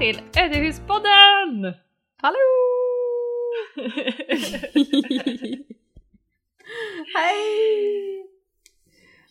[0.00, 1.74] Till Ödehuspodden!
[2.16, 2.36] Hallå!
[7.14, 8.26] Hej!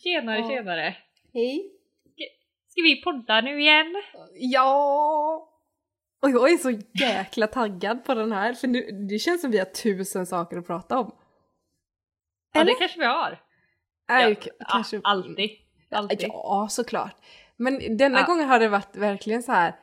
[0.02, 0.48] Tjenare Ja.
[0.48, 0.96] tjenare!
[1.32, 1.72] Hej!
[2.68, 4.02] Ska vi podda nu igen?
[4.34, 5.48] Ja!
[6.22, 9.58] Och jag är så jäkla taggad på den här för nu, det känns som vi
[9.58, 11.12] har tusen saker att prata om.
[12.52, 12.72] Ja Eller?
[12.72, 13.38] det kanske vi har.
[14.08, 15.00] Ja, k- ja, kanske...
[15.04, 15.50] alltid.
[15.90, 16.28] Alltid.
[16.28, 17.16] Ja, såklart.
[17.56, 18.24] Men denna Ja.
[18.26, 19.74] gången har det varit verkligen så här.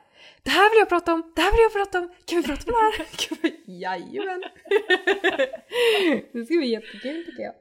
[0.42, 2.72] Det här vill jag prata om, det här vill jag prata om, kan vi prata
[2.72, 3.52] om det här?
[3.80, 4.42] Jajamän!
[6.32, 7.54] det ska bli jättekul tycker jag.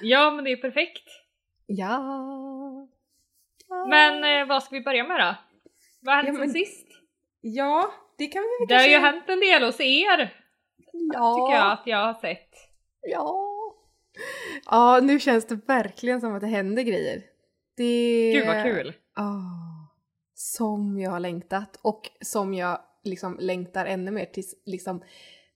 [0.00, 1.08] Ja men det är perfekt.
[1.66, 2.88] Ja.
[3.88, 5.34] Men eh, vad ska vi börja med då?
[6.00, 6.86] Vad har hänt Ja, men- sen sist?
[7.40, 10.34] Ja, det kan vi väl Det har ju hänt en del hos er
[11.12, 11.34] ja.
[11.34, 12.50] tycker jag att jag har sett.
[13.00, 13.50] Ja.
[14.66, 17.22] Ja, nu känns det verkligen som att det händer grejer.
[17.76, 18.32] Det...
[18.34, 18.92] Gud vad kul!
[19.14, 19.63] Ah,
[20.34, 25.02] som jag har längtat och som jag liksom längtar ännu mer tills liksom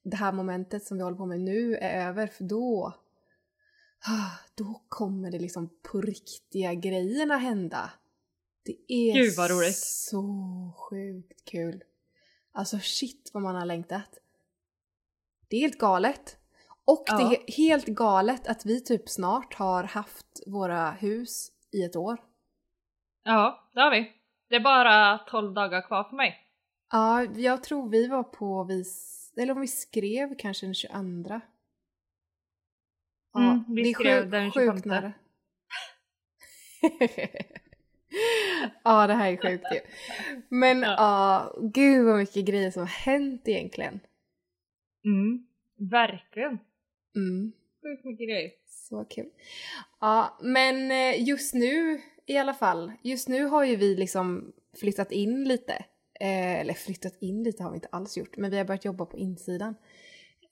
[0.03, 2.95] det här momentet som vi håller på med nu är över för då
[4.07, 7.91] ah, då kommer det liksom på riktiga grejerna hända.
[8.65, 9.77] Det är Gud, vad roligt.
[9.77, 10.23] så
[10.79, 11.85] sjukt kul.
[12.53, 14.19] Alltså shit vad man har längtat.
[15.49, 16.37] Det är helt galet.
[16.85, 17.35] Och det Ja.
[17.47, 22.19] är helt galet att vi typ snart har haft våra hus i ett år.
[23.23, 24.13] Ja det har vi.
[24.49, 26.37] Det är bara 12 dagar kvar för mig.
[26.93, 29.15] Ja, jag tror vi var på vis...
[29.37, 31.41] Eller om vi skrev kanske den 22.
[33.33, 34.89] Ja, Mm, vi det är skrev sjukt- den sjukt 25.
[34.91, 35.13] nära.
[38.85, 39.81] ja, det här är sjukt ju.
[40.49, 40.95] Men Ja.
[40.99, 44.01] ja, gud vad mycket grejer som har hänt egentligen.
[45.05, 45.47] Mm.
[45.91, 46.59] Verkligen.
[47.17, 48.51] Mm, Sjukt mycket grejer.
[48.67, 49.31] så kul.
[50.01, 52.93] Ja, men eh, just nu i alla fall.
[53.03, 55.73] Just nu har ju vi liksom flyttat in lite.
[56.21, 59.07] Eh, eller flyttat in lite har vi inte alls gjort, men vi har börjat jobba
[59.07, 59.75] på insidan.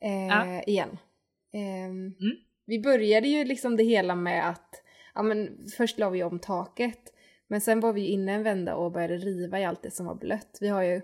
[0.00, 0.62] Eh, Ja.
[0.66, 0.98] Igen.
[1.52, 2.14] Ehm,
[2.68, 4.82] Vi började ju liksom det hela med att,
[5.14, 7.12] ja men först la vi om taket.
[7.48, 10.14] Men sen var vi inne en vända och började riva i allt det som var
[10.14, 10.58] blött.
[10.60, 10.94] Vi har ju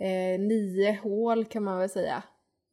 [0.00, 2.22] eh, nio hål kan man väl säga.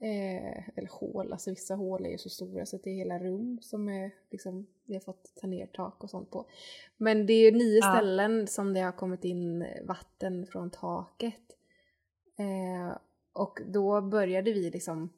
[0.01, 3.19] Eh, eller hål, alltså vissa hål är ju så stora så att det är hela
[3.19, 6.45] rum som är liksom, vi har fått ta ner tak och sånt på.
[6.97, 7.95] Men det är ju nio Ja.
[7.95, 11.57] ställen som det har kommit in vatten från taket.
[12.37, 12.97] Eh,
[13.33, 15.09] och då började vi liksom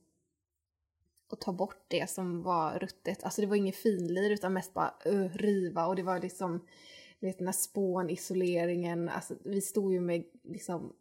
[1.31, 3.24] att ta bort det som var ruttet.
[3.24, 6.68] Alltså det var ingen finlir utan mest bara uh, riva och det var liksom
[7.20, 10.94] vet den här spånisoleringen, alltså vi stod ju med liksom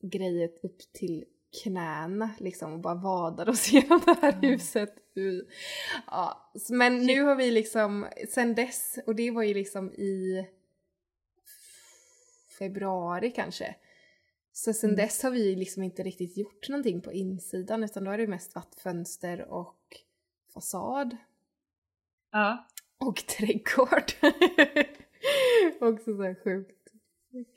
[0.00, 1.24] grejer upp till
[1.62, 4.94] knäna liksom och bara vadade oss igenom det här huset.
[5.18, 5.40] Uh.
[6.06, 10.46] Ja, men nu har vi liksom, sen dess, och det var ju liksom i
[12.58, 13.76] februari kanske.
[14.52, 14.96] Så sen Mm.
[15.04, 18.54] dess har vi liksom inte riktigt gjort någonting på insidan utan då är det mest
[18.54, 19.78] varit fönster och
[20.54, 21.16] fasad
[22.32, 22.66] Ja.
[22.98, 24.12] och trädgård.
[25.80, 26.88] Också så här sjukt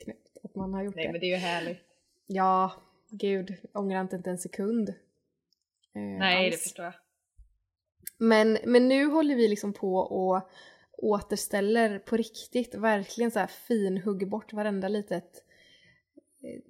[0.04, 1.12] knäppt att man har gjort Nej det.
[1.12, 1.78] men det är ju härligt.
[2.26, 2.72] Ja,
[3.12, 4.88] gud, ångrar inte en sekund.
[4.88, 6.62] Eh, Nej det alls.
[6.62, 6.94] förstår jag.
[8.18, 10.50] Men, men nu håller vi liksom på och
[10.92, 15.44] återställer på riktigt, verkligen så här finhugger bort varenda litet
[16.42, 16.60] eh,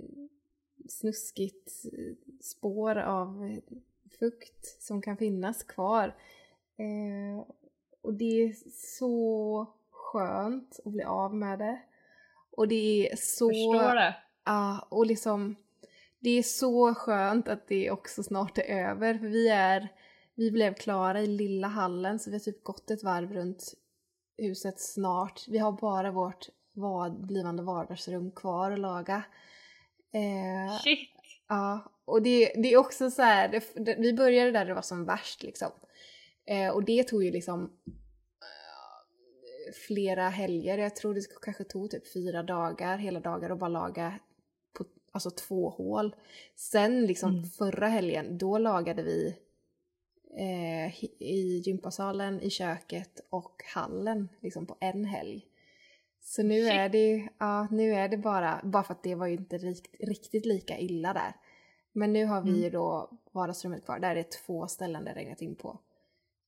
[0.88, 1.72] snuskigt
[2.40, 3.60] spår av
[4.18, 6.14] fukt som kan finnas kvar.
[6.76, 7.46] Eh,
[8.02, 11.82] och det är så skönt att bli av med det.
[12.50, 13.48] Och det är så...
[13.48, 14.16] Förstår det.
[14.44, 15.56] Ja, och liksom
[16.22, 19.88] det är så skönt att det också snart är över för vi är,
[20.34, 23.74] vi blev klara i lilla hallen så vi har typ gått ett varv runt
[24.38, 25.48] huset snart.
[25.48, 29.22] Vi har bara vårt vad, blivande vardagsrum kvar att laga.
[30.12, 31.10] Eh, Shit.
[31.48, 34.82] Ja, och det, det är också så här, det, det, vi började där det var
[34.82, 35.70] som värst liksom.
[36.46, 37.62] Eh, och det tog ju liksom
[38.40, 43.68] eh, flera helger, jag tror det kanske tog typ fyra dagar, hela dagar och bara
[43.68, 44.18] laga
[45.12, 46.16] alltså två hål.
[46.54, 47.44] Sen liksom Mm.
[47.44, 49.36] förra helgen, då lagade vi
[50.36, 55.46] eh, i gympasalen, i köket och hallen liksom på en helg.
[56.20, 56.72] Så nu Shit.
[56.72, 59.94] är det, ja, nu är det bara, bara för att det var ju inte rikt,
[60.00, 61.36] riktigt lika illa där.
[61.92, 62.62] Men nu har vi Mm.
[62.62, 65.78] ju då vardagsrummet kvar, där är det två ställen det regnat in på.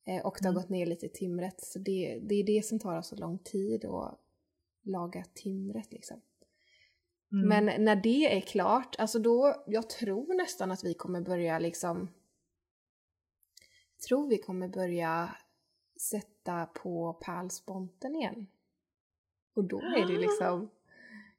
[0.07, 0.63] Eh, och det har Mm.
[0.63, 3.85] gått ner lite i timret, så det, det är det som tar så lång tid
[3.85, 4.19] att
[4.83, 6.21] laga timret liksom.
[7.35, 7.49] Mm.
[7.49, 12.09] Men när det är klart, alltså då, jag tror nästan att vi kommer börja liksom
[14.09, 15.37] tror vi kommer börja
[16.11, 18.47] sätta på pärlsponten igen.
[19.55, 20.71] Och då är det liksom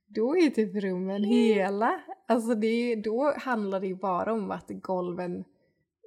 [0.07, 2.01] då är typ rummen hela.
[2.25, 5.43] Alltså det, då handlar det ju bara om att golven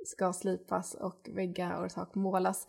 [0.06, 2.66] ska slipas och väggar och tak målas.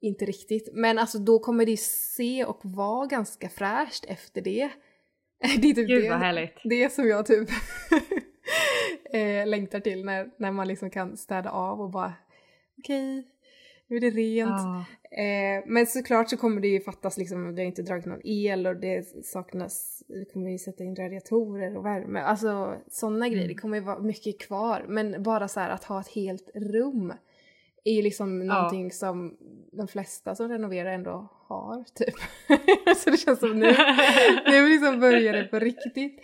[0.00, 4.70] Inte riktigt, men alltså då kommer det se och vara ganska fräscht efter det.
[5.60, 6.60] Det är typ Gud det, vad härligt.
[6.64, 7.48] det som jag typ
[9.12, 12.12] eh, längtar till när, när man liksom kan städa av och bara
[12.78, 13.24] okej,
[13.86, 14.50] nu är det rent.
[14.50, 14.84] Ja.
[15.22, 18.66] Eh, men såklart så kommer det ju fattas liksom, det har inte dragit någon el
[18.66, 23.52] och det saknas, vi kommer ju sätta in radiatorer och värme, alltså sådana grejer, det
[23.52, 23.58] Mm.
[23.60, 24.84] kommer ju vara mycket kvar.
[24.88, 27.12] Men bara så här att ha ett helt rum
[27.86, 28.54] är ju liksom Ja.
[28.54, 29.36] någonting som
[29.72, 32.14] de flesta som renoverar ändå har typ.
[32.96, 33.74] så det känns som nu,
[34.46, 36.20] nu liksom börjar det på riktigt.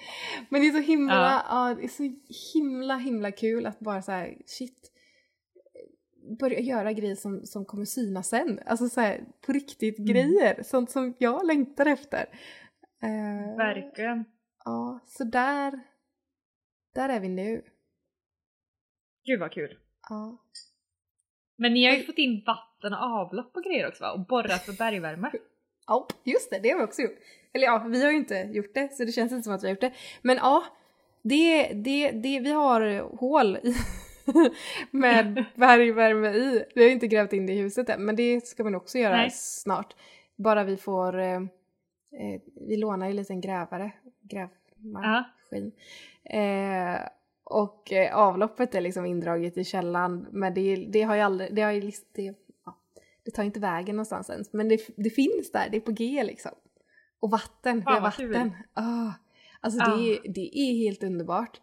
[0.49, 1.15] Men det är så himla,
[1.49, 1.69] Ja.
[1.69, 1.75] ja.
[1.75, 2.13] det är så
[2.55, 4.93] himla himla kul att bara så här, shit,
[6.41, 8.61] börja göra grejer som, som kommer synas sen.
[8.67, 10.07] Alltså så här, på riktigt Mm.
[10.13, 12.27] grejer, sånt som jag längtar efter.
[13.03, 14.25] Eh, Verkligen.
[14.65, 15.81] Ja, så där,
[16.95, 17.63] där är vi nu.
[19.25, 19.79] Gud vad kul.
[20.09, 20.39] Ja.
[21.63, 24.13] Men ni har ju fått in vatten och avlopp och grejer också va?
[24.13, 25.31] Och borrat för bergvärme.
[25.87, 27.19] Ja, just det, det har vi också gjort.
[27.53, 29.67] Eller ja, vi har ju inte gjort det så det känns inte som att vi
[29.67, 29.93] har gjort det.
[30.23, 30.65] Men ja,
[31.23, 33.75] det, det, det, vi har hål i
[34.91, 36.65] med bergvärme i.
[36.75, 38.99] Vi har ju inte grävt in det i huset än men det ska man också
[38.99, 39.31] göra Nej.
[39.31, 39.95] snart.
[40.37, 43.93] Bara vi får, eh, eh, vi lånar ju en liten grävare,
[44.23, 45.73] grävmaskin.
[46.25, 47.01] Eh,
[47.45, 51.63] och eh, avloppet är liksom indraget i källan men det, det har ju aldrig, det
[51.63, 52.35] har ju liksom, det,
[52.65, 52.79] ja,
[53.25, 54.53] det tar inte vägen någonstans ens.
[54.53, 56.53] Men det, det finns där, det är på G liksom.
[57.21, 58.33] Och vatten, vi Fan, har vad kul.
[58.33, 58.53] vatten.
[58.75, 59.11] Ah,
[59.61, 59.97] alltså Ah.
[59.97, 61.61] det, det är helt underbart.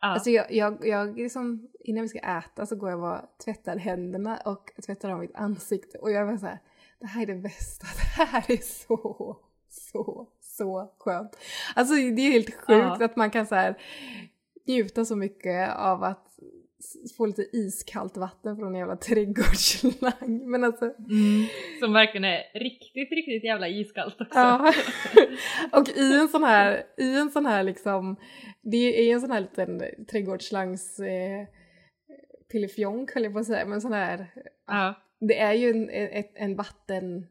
[0.00, 0.08] Ja.
[0.08, 3.76] Alltså jag, jag, jag liksom, innan vi ska äta så går jag och bara tvättar
[3.76, 6.58] händerna och tvättar av mitt ansikte och jag var så här,
[6.98, 9.36] det här är det bästa, det här är så,
[9.68, 11.36] så, så skönt.
[11.74, 13.04] Alltså det är helt sjukt Ja.
[13.04, 13.78] att man kan så här
[14.66, 16.26] njuta så mycket av att
[17.16, 20.50] få lite iskallt vatten från en jävla trädgårdsslang.
[20.50, 21.46] Men alltså, Mm.
[21.80, 24.38] Som verkligen är riktigt, riktigt jävla iskallt också.
[24.38, 24.72] Ja.
[25.72, 28.16] och i en sån här, i en sån här liksom,
[28.62, 29.80] det är en sån här liten
[30.10, 31.46] trädgårdsslangs eh,
[32.52, 34.26] pillefjonk höll jag på att säga, men sån här,
[34.66, 34.94] Ja.
[35.20, 37.26] det är ju en, ett, en vatten,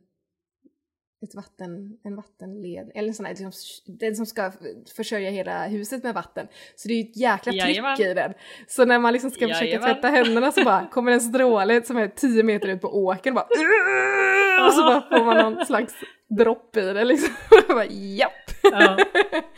[1.24, 3.52] ett vatten, en vattenled, eller sån här, liksom,
[4.00, 4.52] den som ska
[4.96, 6.48] försörja hela huset med vatten.
[6.76, 8.02] Så det är ju ett jäkla tryck Jajamän.
[8.02, 8.34] i den.
[8.68, 9.94] Så när man liksom ska försöka Jajamän.
[9.94, 13.46] tvätta händerna så bara kommer en stråle som är 10 meter ut på åkern bara
[14.68, 15.94] och så bara får man någon slags
[16.40, 17.36] dropp i det liksom.
[17.68, 18.32] Jag bara japp!
[18.64, 18.98] Ja.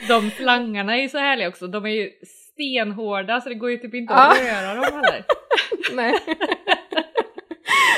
[0.07, 2.11] De slangarna är ju så härliga också, de är ju
[2.53, 4.31] stenhårda så det går ju typ inte Ja.
[4.31, 5.23] att röra dem heller.
[5.93, 6.13] Nej.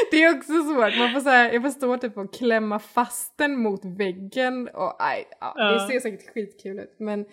[0.11, 3.37] Det är också svårt, man får så här, jag får stå typ och klämma fast
[3.37, 7.25] den mot väggen och aj, ja, det ser säkert skitkul ut men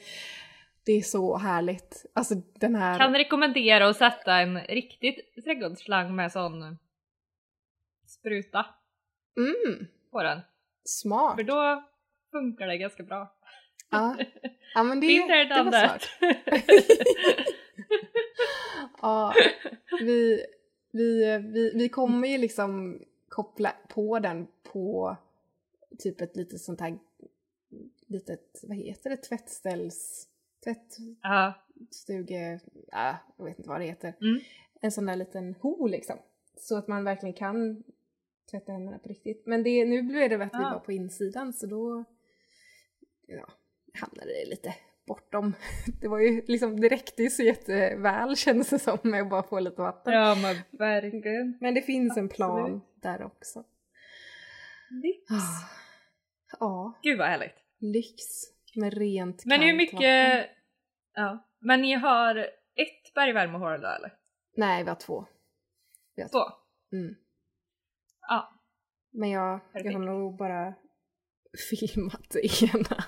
[0.86, 2.06] det är så härligt.
[2.14, 2.98] Alltså den här...
[2.98, 6.78] Kan rekommendera att sätta en riktigt trädgårdsslang med sån
[8.06, 8.66] spruta
[9.36, 10.40] Mm, på den.
[10.84, 11.36] smart.
[11.36, 11.84] För då
[12.30, 13.34] funkar det ganska bra.
[13.90, 14.16] Ja.
[14.74, 16.08] ja men det, det var smart.
[19.02, 19.34] Ja,
[20.00, 20.44] vi,
[20.92, 25.16] vi, vi, vi kommer ju liksom koppla på den på
[25.98, 26.98] typ ett litet sånt här
[28.06, 30.28] litet, vad heter det, tvättställs,
[30.64, 34.14] tvättstuge, ja, jag vet inte vad det heter.
[34.20, 34.40] Mm.
[34.80, 36.18] En sån där liten ho liksom.
[36.56, 37.82] Så att man verkligen kan
[38.50, 39.46] tvätta händerna på riktigt.
[39.46, 42.04] Men det, nu blev det att vi var på insidan så då
[43.26, 43.48] ja,
[43.94, 44.74] hamnade det lite
[45.14, 45.54] bortom.
[46.00, 49.42] Det var ju liksom, det räckte ju så jätteväl kändes det som med att bara
[49.42, 50.12] få lite vatten.
[50.12, 51.58] ja men verkligen.
[51.60, 53.02] Men det finns en plan Absolut.
[53.02, 53.64] där också.
[55.02, 55.30] Lyx.
[55.30, 55.68] Ah.
[56.60, 57.56] Ja, Gud vad härligt.
[57.80, 58.14] lyx
[58.76, 59.98] med rent Men hur mycket...
[60.38, 60.44] vatten.
[61.14, 61.48] Ja.
[61.60, 62.36] Men ni har
[62.74, 64.12] ett bergvärmehål då eller?
[64.56, 65.26] Nej, vi har två.
[66.16, 66.38] Vi har två.
[66.38, 66.96] Två?
[66.96, 67.14] Mm.
[68.28, 68.52] Ja.
[69.10, 70.74] Men jag, jag har nog bara
[71.70, 73.04] filmat det ena.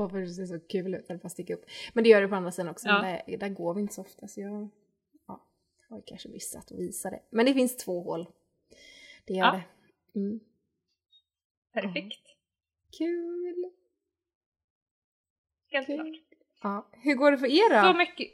[0.00, 1.64] Bara för att det ser så kul ut, eller bara sticka upp.
[1.92, 3.02] Men det gör det på andra sidan också, Ja.
[3.26, 4.68] där, där går vi inte så ofta så jag
[5.26, 5.46] ja,
[5.88, 7.22] har kanske missat att visa det.
[7.30, 8.26] Men det finns två hål.
[9.26, 9.52] Det gör Ja.
[10.12, 10.20] det.
[10.20, 10.40] Mm.
[11.72, 12.26] Perfekt.
[12.98, 13.70] Kul!
[15.70, 15.96] Helt Kul.
[15.96, 16.38] klart.
[16.62, 16.88] Ja.
[16.92, 17.92] Hur går det för er då?
[17.92, 18.28] Så mycket...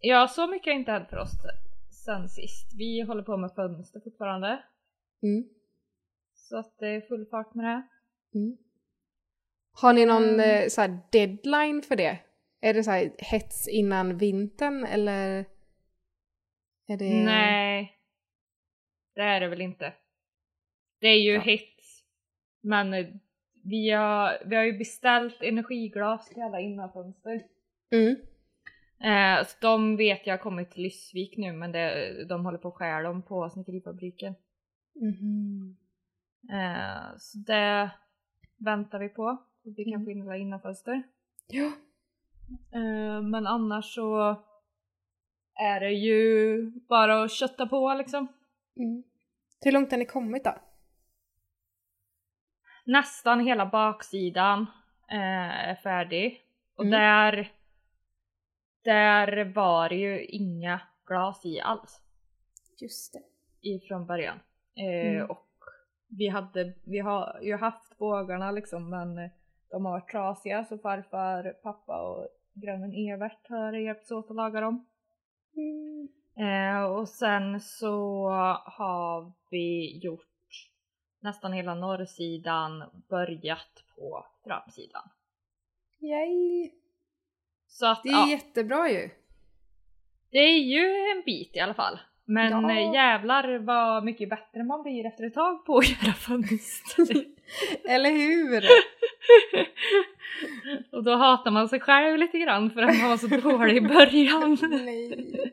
[0.00, 1.30] Ja, så mycket har inte hänt för oss
[2.04, 2.72] sen sist.
[2.76, 4.64] Vi håller på med fönster fortfarande.
[5.22, 5.48] Mm.
[6.34, 7.88] Så att det är full fart med det.
[8.38, 8.56] Mm.
[9.80, 10.40] Har ni någon Mm.
[10.62, 12.18] eh, så här deadline för det?
[12.60, 15.44] Är det så här hets innan vintern eller?
[16.88, 17.24] Är det...
[17.24, 17.92] Nej.
[19.14, 19.92] Det är det väl inte.
[21.00, 21.40] Det är ju Ja.
[21.40, 21.62] hett.
[22.62, 23.06] Men eh,
[23.64, 27.42] vi, har, vi har ju beställt energiglas till alla innanfönster.
[27.90, 28.16] Mm.
[29.04, 32.68] Eh, så de vet jag har kommit till Lyssvik nu men det, de håller på
[32.68, 34.34] att skära dem på snickerifabriken.
[34.94, 35.76] Mhm.
[36.52, 37.90] Eh, så det
[38.58, 39.36] väntar vi på.
[39.66, 40.22] Vi kan Mm.
[40.22, 41.02] alla innanfönster.
[41.46, 41.72] Ja.
[42.74, 44.36] Eh, men annars så
[45.54, 48.28] är det ju bara att kötta på liksom.
[48.76, 49.02] Mm.
[49.60, 50.54] Hur långt har ni kommit då?
[52.84, 54.66] Nästan hela baksidan
[55.10, 56.42] eh, är färdig.
[56.76, 57.00] Och Mm.
[57.00, 57.52] där,
[58.84, 62.00] där var det ju inga glas i alls
[62.80, 63.22] Just det.
[63.70, 64.40] ifrån början.
[64.76, 65.30] Eh, Mm.
[65.30, 65.46] Och
[66.08, 69.30] vi, hade, vi har ju haft bågarna liksom men
[69.70, 74.60] de har varit trasiga så farfar, pappa och grannen Evert har hjälpts åt att laga
[74.60, 74.86] dem.
[75.56, 76.08] Mm.
[76.38, 78.28] Eh, och sen så
[78.64, 80.26] har vi gjort
[81.20, 85.08] nästan hela norrsidan börjat på framsidan.
[86.00, 86.70] Yay!
[87.66, 89.10] Så att Det är ja, jättebra ju.
[90.30, 91.98] det är ju en bit i alla fall.
[92.28, 92.70] Men Ja.
[92.70, 97.24] eh, jävlar vad mycket bättre man blir efter ett tag på att göra fönster.
[97.88, 98.62] Eller hur?
[100.96, 103.80] och då hatar man sig själv lite grann för att man var så dålig i
[103.80, 104.58] början.
[104.70, 105.52] Nej.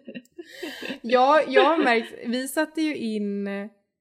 [1.02, 3.50] Ja, jag har märkt, vi satte ju in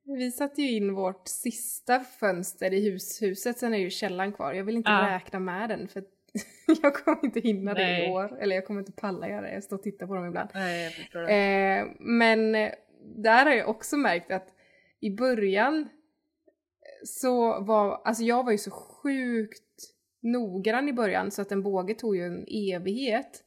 [0.04, 4.52] vi satte ju in vårt sista fönster i hushuset, sen är ju källaren kvar.
[4.52, 5.06] Jag vill inte Ja.
[5.10, 6.02] räkna med den för
[6.82, 8.08] jag kommer inte hinna det Nej.
[8.08, 8.38] i år.
[8.40, 10.50] Eller jag kommer inte palla göra det, jag står och tittar på dem ibland.
[10.54, 11.34] Nej, det.
[11.34, 12.72] Eh, men eh,
[13.16, 14.48] där har jag också märkt att
[15.00, 15.88] i början
[17.04, 19.62] så var, alltså jag var ju så sjukt
[20.22, 23.44] noggrann i början så att en båge tog ju en evighet.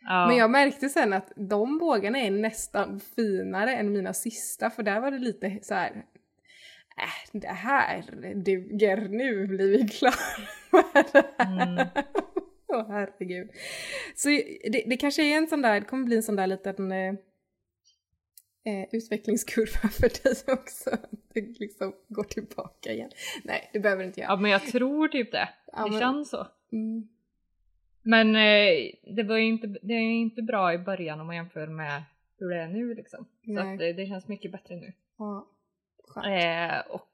[0.00, 0.26] Ja.
[0.26, 5.00] Men jag märkte sen att de bågarna är nästan finare än mina sista för där
[5.00, 6.04] var det lite så här.
[6.96, 10.14] Äh, det här duger, nu blir vi klara
[10.70, 11.62] med det här.
[11.62, 11.88] Mm.
[12.68, 13.50] Åh herregud.
[14.14, 16.92] Så det, det kanske är en sån där, det kommer bli en sån där liten
[16.92, 17.14] eh,
[18.64, 20.90] eh, utvecklingskurva för dig också.
[21.34, 23.10] Det liksom går tillbaka igen.
[23.44, 24.30] Nej, det behöver inte göra.
[24.32, 25.48] ja men jag tror typ det.
[25.72, 26.46] Ja, det men- känns så.
[26.72, 27.08] Mm.
[28.02, 31.66] Men eh, det var ju inte, det är inte bra i början om man jämför
[31.66, 32.02] med
[32.38, 33.26] hur det är nu liksom.
[33.46, 34.92] Så att det, det känns mycket bättre nu.
[35.18, 35.50] Ja.
[36.16, 37.10] Eh, och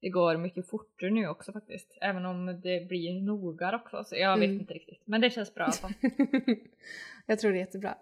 [0.00, 1.98] det går mycket fortare nu också faktiskt.
[2.00, 4.04] Även om det blir nogar också.
[4.04, 4.60] Så jag vet Mm.
[4.60, 5.02] inte riktigt.
[5.04, 5.92] Men det känns bra i alla fall.
[7.26, 7.98] jag tror det är jättebra.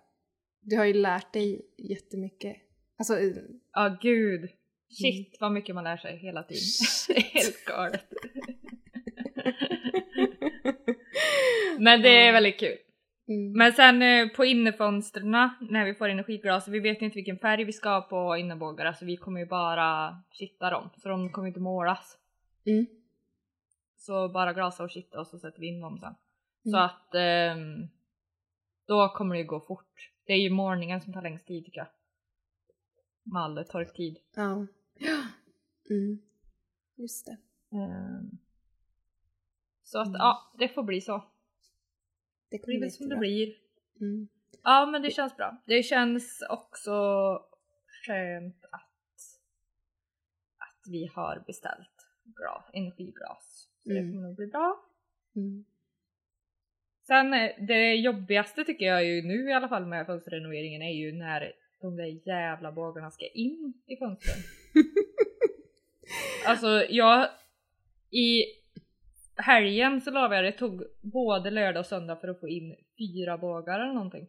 [0.60, 2.56] Du har ju lärt dig jättemycket.
[2.98, 3.32] Alltså, eh,
[3.72, 4.50] Ja gud.
[4.88, 6.62] Shit vad mycket man lär sig hela tiden.
[7.32, 8.04] helt galet.
[11.78, 12.76] Men det är väldigt kul.
[13.28, 13.52] Mm.
[13.52, 15.30] Men sen eh, på innerfönstren
[15.70, 19.04] när vi får energiglas, vi vet inte vilken färg vi ska ha på innerbågarna så
[19.04, 20.90] vi kommer ju bara kitta dem.
[20.96, 22.18] Så de kommer inte målas.
[22.66, 22.86] Mm.
[23.96, 26.14] Så bara glasa och kitta och så sätter vi in dem sen.
[26.62, 26.80] Så Mm.
[26.84, 27.88] att ehm,
[28.86, 30.10] då kommer det ju gå fort.
[30.26, 31.88] Det är ju morgonen som tar längst tid tycker jag.
[33.32, 34.18] Med all torktid.
[34.36, 34.66] Ja.
[35.90, 36.18] Mm.
[36.96, 37.36] Just det.
[37.76, 38.30] Ehm,
[39.82, 40.18] så att Mm.
[40.18, 41.24] ja, det får bli så.
[42.50, 43.54] Det Det blir som det blir.
[44.00, 44.28] Mm.
[44.62, 45.62] Ja men det känns bra.
[45.66, 46.92] Det känns också
[48.06, 48.80] skönt att,
[50.58, 51.90] att vi har beställt
[52.24, 53.68] glas, energiglas.
[53.82, 54.12] Så det Mm.
[54.12, 54.84] kommer nog bli bra.
[55.36, 55.64] Mm.
[57.06, 61.12] Sen eh, det jobbigaste tycker jag ju nu i alla fall med fönsterrenoveringen är ju
[61.12, 64.36] när de där jävla bågarna ska in i fönstren.
[66.46, 67.28] alltså jag
[68.10, 68.44] i
[69.36, 73.38] helgen så la jag det tog både lördag och söndag för att få in fyra
[73.38, 74.26] bågar eller någonting.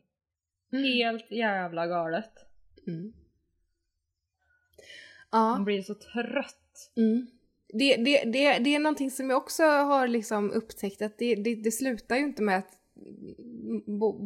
[0.72, 2.32] Helt jävla galet.
[2.88, 3.14] Mm.
[5.32, 5.64] Man Ja.
[5.66, 6.92] blir så trött.
[6.98, 7.28] Mm.
[7.68, 11.56] Det, det, det, det är någonting som jag också har liksom upptäckt att det, det,
[11.56, 12.72] det slutar ju inte med att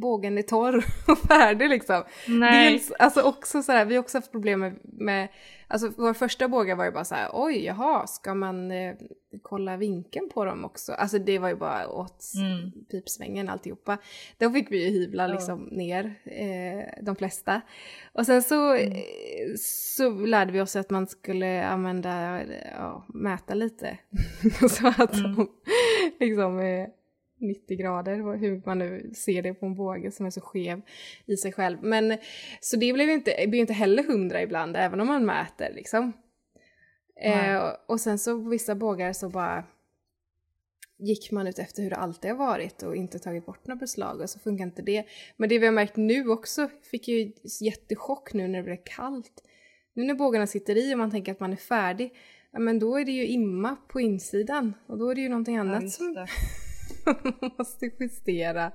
[0.01, 2.03] bågen är torr och färdig liksom.
[2.27, 2.71] Nej.
[2.71, 5.27] Dels, alltså också så här, vi har också haft problem med, med
[5.67, 8.95] alltså vår första båge var ju bara så här, oj jaha, ska man eh,
[9.41, 10.91] kolla vinkeln på dem också?
[10.91, 12.71] Alltså det var ju bara åt Mm.
[12.91, 13.97] pipsvängen alltihopa.
[14.37, 15.33] Då fick vi ju hyvla Ja.
[15.33, 17.61] liksom ner eh, de flesta.
[18.13, 18.91] Och sen så, Mm.
[18.91, 18.99] eh,
[19.59, 22.41] så lärde vi oss att man skulle använda,
[22.77, 23.97] ja, mäta lite.
[24.69, 25.35] så att Mm.
[25.35, 25.49] de
[26.19, 26.87] liksom eh,
[27.39, 30.81] 90 grader, hur man nu ser det på en båge som är så skev
[31.25, 31.77] i sig själv.
[31.83, 32.17] Men
[32.61, 36.13] så det blev ju inte, blir inte heller 100 ibland, även om man mäter liksom.
[37.21, 39.65] Eh, och sen så på vissa bågar så bara
[40.99, 44.21] gick man ut efter hur det alltid har varit och inte tagit bort några beslag
[44.21, 45.05] och så funkar inte det.
[45.37, 47.31] Men det vi har märkt nu också, fick ju
[47.61, 49.43] jättechock nu när det blev kallt.
[49.93, 52.13] Nu när bågarna sitter i och man tänker att man är färdig,
[52.51, 55.55] ja men då är det ju imma på insidan och då är det ju någonting
[55.55, 56.13] Ja, annat just som
[57.57, 58.65] måste justera.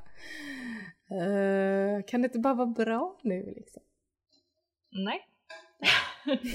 [1.10, 3.82] Eh, kan det inte bara vara bra nu liksom?
[4.90, 5.20] Nej.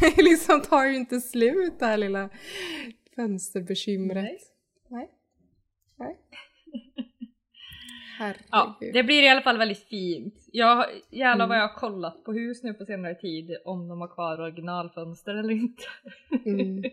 [0.00, 2.30] det liksom tar ju inte slut det här lilla
[3.16, 4.24] fönsterbekymret.
[4.24, 4.38] Nej.
[4.88, 5.10] Nej.
[5.96, 6.16] Nej.
[8.18, 8.46] Herregud.
[8.50, 10.34] Ja, det blir i alla fall väldigt fint.
[10.52, 11.60] Jag, jävlar vad Mm.
[11.60, 15.50] jag har kollat på hus nu på senare tid om de har kvar originalfönster eller
[15.54, 15.82] inte.
[16.46, 16.82] Mm.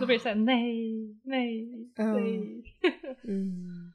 [0.00, 2.04] Då blir det såhär nej, nej, Ja.
[2.16, 2.64] nej.
[3.24, 3.92] Mm.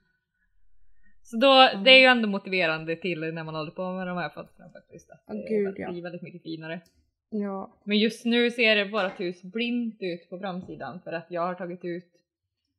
[1.24, 4.30] Så då, det är ju ändå motiverande till när man håller på med de här
[4.30, 5.12] fönstren faktiskt.
[5.12, 5.92] Att Ja, det gud, ja.
[5.92, 6.82] blir väldigt mycket finare.
[7.30, 7.74] Ja.
[7.84, 11.54] Men just nu ser det vårt hus blint ut på framsidan för att jag har
[11.56, 12.08] tagit ut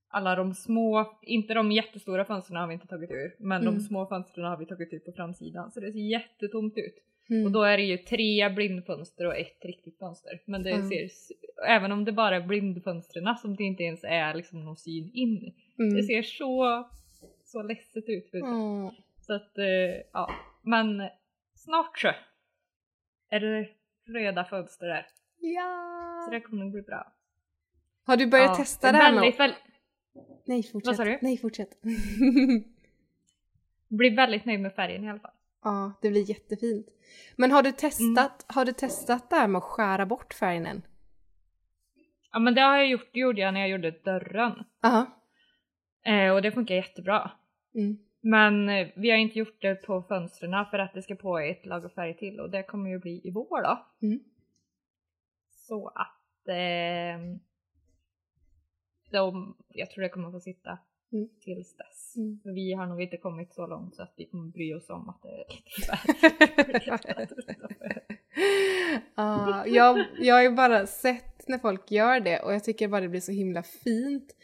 [0.08, 3.74] alla de små, inte de jättestora fönstren har vi inte tagit ur, men Mm.
[3.74, 6.94] de små fönstren har vi tagit ut på framsidan så det ser jättetomt ut.
[7.30, 7.46] Mm.
[7.46, 10.40] Och då är det ju tre blindfönster och ett riktigt fönster.
[10.44, 10.88] Men det Mm.
[10.88, 11.08] ser,
[11.68, 15.54] även om det bara är blindfönstren som det inte ens är liksom någon syn in,
[15.78, 15.94] Mm.
[15.94, 16.88] det ser så,
[17.44, 18.30] så ledset ut.
[19.20, 19.64] Så att, eh,
[20.12, 20.30] ja.
[20.62, 21.02] Men
[21.54, 22.08] snart så
[23.30, 23.68] är det
[24.06, 25.06] röda fönster där.
[25.40, 26.22] Ja.
[26.26, 27.12] Så det kommer bli bra.
[28.04, 29.52] Har du börjat Ja, testa det här väldigt, väl,
[30.44, 30.86] Nej, fortsätt.
[30.86, 31.18] Vad sa du?
[31.22, 31.82] Nej, fortsätt.
[33.88, 35.30] Blir väldigt nöjd med färgen i alla fall.
[35.62, 36.86] Ja, det blir jättefint.
[37.36, 40.82] Men har du testat, har du testat det här med att skära bort färgen än?
[42.32, 44.64] Ja men det har jag gjort, det gjorde jag när jag gjorde dörren.
[44.80, 45.06] Ja.
[46.04, 47.30] Eh, och det funkar jättebra.
[47.74, 47.98] Mm.
[48.20, 51.66] Men eh, vi har inte gjort det på fönstren för att det ska på ett
[51.66, 53.86] lager färg till och det kommer ju bli i vår då.
[54.02, 54.20] Mm.
[55.50, 57.38] Så att eh,
[59.10, 60.78] de, jag tror det kommer få sitta
[61.12, 61.28] Mm.
[61.44, 62.16] tills dess.
[62.16, 62.40] Mm.
[62.54, 65.22] Vi har nog inte kommit så långt så att vi kommer bry oss om att
[65.22, 65.44] det är.
[69.14, 73.00] Ja, jag, jag har ju bara sett när folk gör det och jag tycker bara
[73.00, 74.36] det blir så himla fint.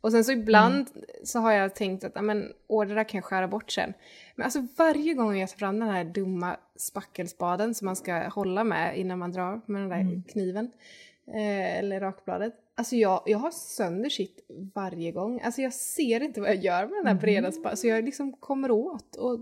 [0.00, 0.86] Och sen så ibland
[1.24, 3.92] så har jag tänkt att, men, åh det där kan jag skära bort sen.
[4.34, 8.64] Men alltså varje gång jag tar fram den här dumma spackelspaden som man ska hålla
[8.64, 10.22] med innan man drar med den där Mm.
[10.22, 10.70] kniven,
[11.26, 12.54] eh, eller rakbladet.
[12.78, 15.40] Alltså jag, jag har sönder shit varje gång.
[15.40, 17.76] Alltså jag ser inte vad jag gör med den här breda spaden.
[17.76, 19.38] Så jag liksom kommer åt och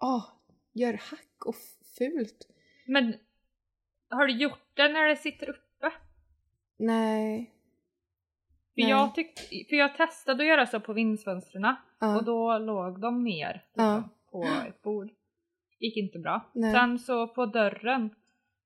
[0.00, 0.24] åh,
[0.72, 1.54] gör hack och
[1.98, 2.48] fult.
[2.86, 3.14] Men
[4.10, 5.92] har du gjort det när det sitter uppe?
[6.76, 7.52] Nej.
[8.74, 8.90] För Nej.
[8.90, 12.16] jag, tyck, för jag testade att göra så på vindsfönstren Ja.
[12.16, 14.08] och då låg de ner liksom, Ja.
[14.30, 15.10] på ett bord.
[15.78, 16.50] Gick inte bra.
[16.54, 16.74] Nej.
[16.74, 18.10] Sen så på dörren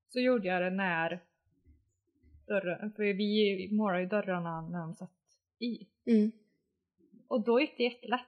[0.08, 1.22] så gjorde jag det när
[2.46, 5.10] dörren, för vi målade ju dörrarna när de satt
[5.58, 5.86] i.
[6.06, 6.32] Mm.
[7.28, 8.20] Och då gick det jättelätt.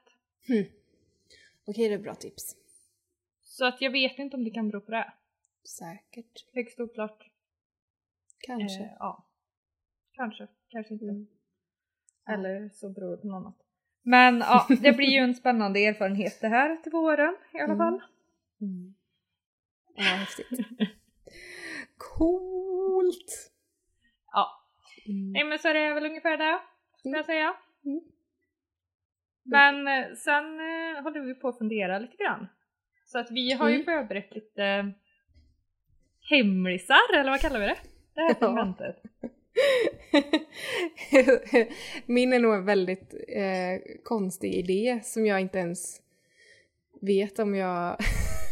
[0.48, 0.64] Hm.
[1.64, 2.56] Okej, det är bra tips.
[3.42, 5.12] Så att jag vet inte om det kan bero på det.
[5.78, 6.46] Säkert.
[6.54, 7.30] Högst oklart.
[8.38, 8.80] Kanske.
[8.84, 9.26] Eh, ja.
[10.12, 11.04] Kanske, kanske inte.
[11.04, 11.26] Mm.
[12.28, 13.56] Eller så beror det på något annat.
[14.02, 17.78] Men ja, det blir ju en spännande erfarenhet det här till våren i alla Mm.
[17.78, 18.02] fall.
[18.60, 18.94] Mm.
[19.94, 20.48] Ja, häftigt.
[21.96, 23.47] Coolt!
[25.08, 25.32] Ja, Mm.
[25.32, 26.58] nej men så är det väl ungefär det,
[26.98, 27.54] ska jag säga.
[27.84, 28.00] Mm.
[29.44, 32.46] Men eh, sen eh, håller vi på att fundera lite grann.
[33.06, 33.84] Så att vi har ju Mm.
[33.84, 34.92] förberett lite
[36.30, 37.76] hemlisar, eller vad kallar vi det?
[38.14, 38.46] Det här Ja.
[38.46, 39.02] segmentet.
[42.06, 46.02] Min är nog en väldigt eh, konstig idé som jag inte ens
[47.00, 47.96] vet om jag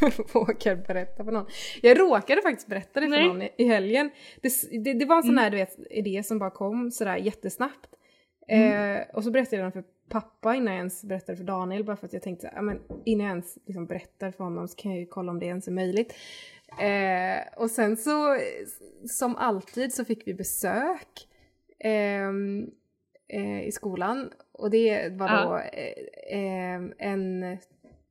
[0.34, 1.46] vågar berätta för någon.
[1.82, 3.26] Jag råkade faktiskt berätta det för Nej.
[3.28, 4.10] någon i, i helgen.
[4.42, 4.52] Det,
[4.84, 5.42] det, det var en sån Mm.
[5.44, 7.88] här du vet, idé som bara kom sådär jättesnabbt.
[8.48, 8.96] Mm.
[8.96, 11.96] Eh, och så berättade jag den för pappa innan jag ens berättade för Daniel bara
[11.96, 14.90] för att jag tänkte ja, men innan jag ens liksom berättar för honom så kan
[14.90, 16.14] jag ju kolla om det ens är möjligt.
[16.80, 18.38] Eh, och sen så
[19.08, 21.28] som alltid så fick vi besök
[21.78, 22.70] ehm,
[23.28, 25.44] eh, i skolan och det var Ja.
[25.44, 27.58] då eh, ehm, en,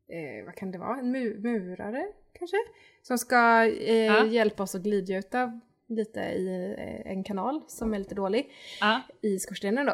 [0.09, 2.57] eh, vad kan det vara, en mu- murare kanske?
[3.01, 4.25] Som ska eh, Ja.
[4.25, 9.01] hjälpa oss att glidgjuta lite i eh, en kanal som är lite dålig Ja.
[9.21, 9.93] i skorstenen då.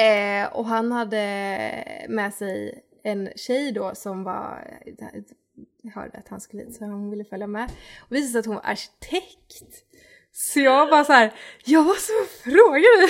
[0.00, 1.18] Eh, och han hade
[2.08, 4.78] med sig en tjej då som var,
[5.82, 7.70] jag hörde att han skulle hit så hon ville följa med.
[8.00, 9.84] Och visade sig att hon var arkitekt.
[10.36, 11.32] Så jag bara så här,
[11.64, 12.12] jag måste
[12.44, 13.08] fråga dig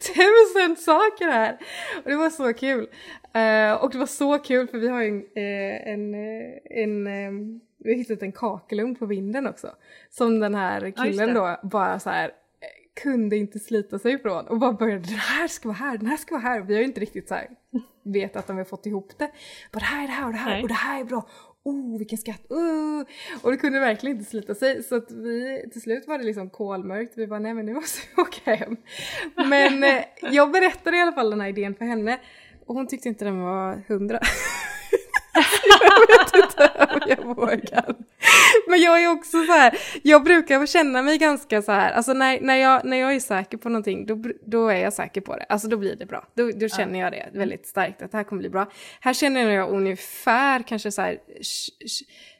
[0.00, 1.58] tusen saker här.
[2.04, 2.88] Och det var så kul.
[3.32, 7.58] Eh, och det var så kul för vi har en, eh, en, eh, en eh,
[7.78, 9.70] vi har hittat en kakelugn på vinden också.
[10.10, 11.34] Som den här Ja, killen det.
[11.34, 12.30] då bara så här
[13.02, 16.16] kunde inte slita sig ifrån och bara började den här ska vara här, den här
[16.16, 16.60] ska vara här.
[16.60, 17.48] Vi har ju inte riktigt så här
[18.02, 19.30] vetat om vi har fått ihop det.
[19.72, 20.62] Bara det här är det här och det här Nej.
[20.62, 21.28] och det här är bra
[21.68, 23.04] oh vilken skatt, uh!
[23.42, 26.50] Och det kunde verkligen inte sluta sig så att vi, till slut var det liksom
[26.50, 28.76] kolmörkt, vi bara nej men nu måste vi åka hem.
[29.48, 32.18] Men eh, jag berättade i alla fall den här idén för henne
[32.66, 34.20] och hon tyckte inte den var hundra.
[35.64, 37.94] jag vet inte om jag vågar.
[38.68, 42.40] Men jag är också så här, jag brukar känna mig ganska så här, alltså när,
[42.40, 45.42] när, jag, när jag är säker på någonting då, då är jag säker på det,
[45.48, 46.26] alltså då blir det bra.
[46.34, 48.70] Då, då känner jag det väldigt starkt att det här kommer bli bra.
[49.00, 51.18] Här känner jag ungefär kanske så här,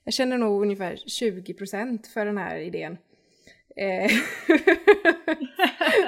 [0.05, 2.99] jag känner nog ungefär 20% för den här idén.
[3.79, 4.11] Eh,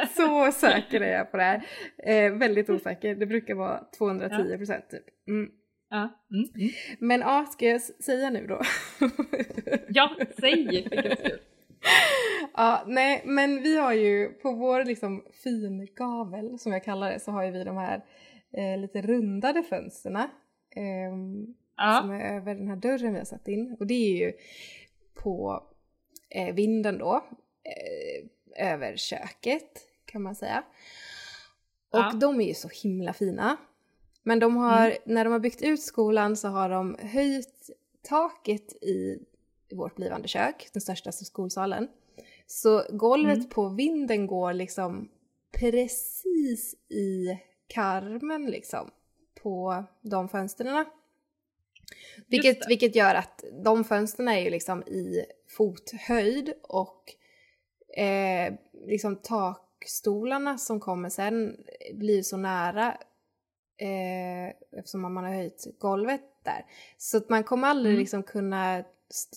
[0.17, 1.67] så säker är jag på det här.
[1.99, 5.05] Eh, väldigt osäker, det brukar vara 210% typ.
[5.29, 5.51] Mm.
[5.91, 6.09] Ja.
[6.31, 6.49] Mm.
[6.55, 6.71] Mm.
[6.99, 8.61] Men ja, ska jag säga nu då?
[9.89, 10.89] ja, säg.
[12.57, 17.31] Ja, nej, men vi har ju på vår liksom fingavel som jag kallar det så
[17.31, 18.05] har ju vi de här
[18.53, 20.31] eh, lite rundade fönsterna
[20.77, 21.13] eh,
[21.77, 21.99] ja.
[22.01, 24.33] som är över den här dörren vi har satt in och det är ju
[25.23, 25.63] på
[26.31, 27.25] eh, vinden då
[27.65, 30.65] eh, över köket kan man säga.
[31.91, 32.13] Och ja.
[32.21, 33.57] de är ju så himla fina.
[34.23, 34.99] Men de har, mm.
[35.05, 37.71] när de har byggt ut skolan så har de höjt
[38.03, 39.19] taket i
[39.75, 41.89] vårt blivande kök, den största skolsalen.
[42.47, 43.49] Så golvet mm.
[43.49, 45.09] på vinden går liksom
[45.53, 48.91] precis i karmen liksom
[49.43, 50.85] på de fönstren.
[52.27, 57.15] Vilket, vilket gör att de fönstren är ju liksom i fothöjd och
[57.97, 58.55] eh,
[58.87, 61.57] liksom takstolarna som kommer sen
[61.95, 62.97] blir så nära
[63.81, 66.65] eh, eftersom man har höjt golvet där.
[66.99, 68.01] Så att man kommer aldrig mm.
[68.01, 68.85] liksom kunna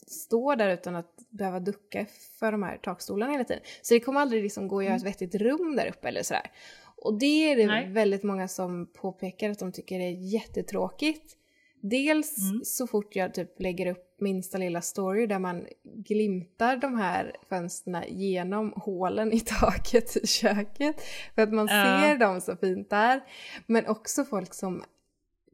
[0.07, 2.05] stå där utan att behöva ducka
[2.39, 3.63] för de här takstolarna hela tiden.
[3.81, 5.11] Så det kommer aldrig liksom gå att göra ett mm.
[5.11, 6.51] vettigt rum där uppe eller sådär.
[6.95, 7.89] Och det är det Nej.
[7.89, 11.37] väldigt många som påpekar att de tycker är jättetråkigt.
[11.85, 12.63] Dels mm.
[12.63, 18.03] så fort jag typ lägger upp minsta lilla story där man glimtar de här fönstren
[18.07, 21.01] genom hålen i taket i köket.
[21.35, 22.01] För att man uh.
[22.01, 23.23] ser dem så fint där.
[23.67, 24.83] Men också folk som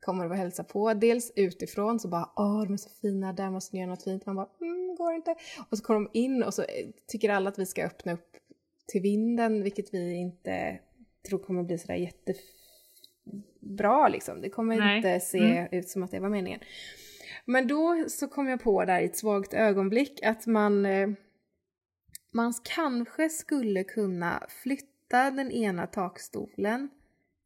[0.01, 0.93] kommer och hälsa på.
[0.93, 4.25] Dels utifrån så bara åh de är så fina, där måste ni göra något fint.
[4.25, 5.35] Man bara mm, går inte.
[5.71, 6.65] Och så kommer de in och så
[7.07, 8.37] tycker alla att vi ska öppna upp
[8.85, 10.79] till vinden vilket vi inte
[11.29, 12.59] tror kommer bli sådär jättefint
[13.60, 14.41] bra liksom.
[14.41, 14.98] Det kommer Nej.
[14.98, 15.67] inte se mm.
[15.72, 16.60] ut som att det var meningen.
[17.45, 21.10] Men då så kom jag på där i ett svagt ögonblick att man, eh,
[22.32, 26.89] man kanske skulle kunna flytta den ena takstolen,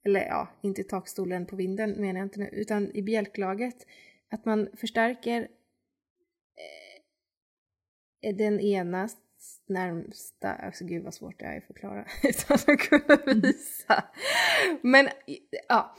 [0.06, 3.88] eller ja, inte takstolen på vinden menar jag inte nu, utan i bjälklaget,
[4.30, 5.48] att man förstärker
[8.22, 9.10] eh, den ena
[9.74, 13.40] närmsta, alltså gud vad svårt det är att förklara utan att kunna mm.
[13.40, 14.04] visa.
[14.82, 15.10] Men
[15.70, 15.96] ja,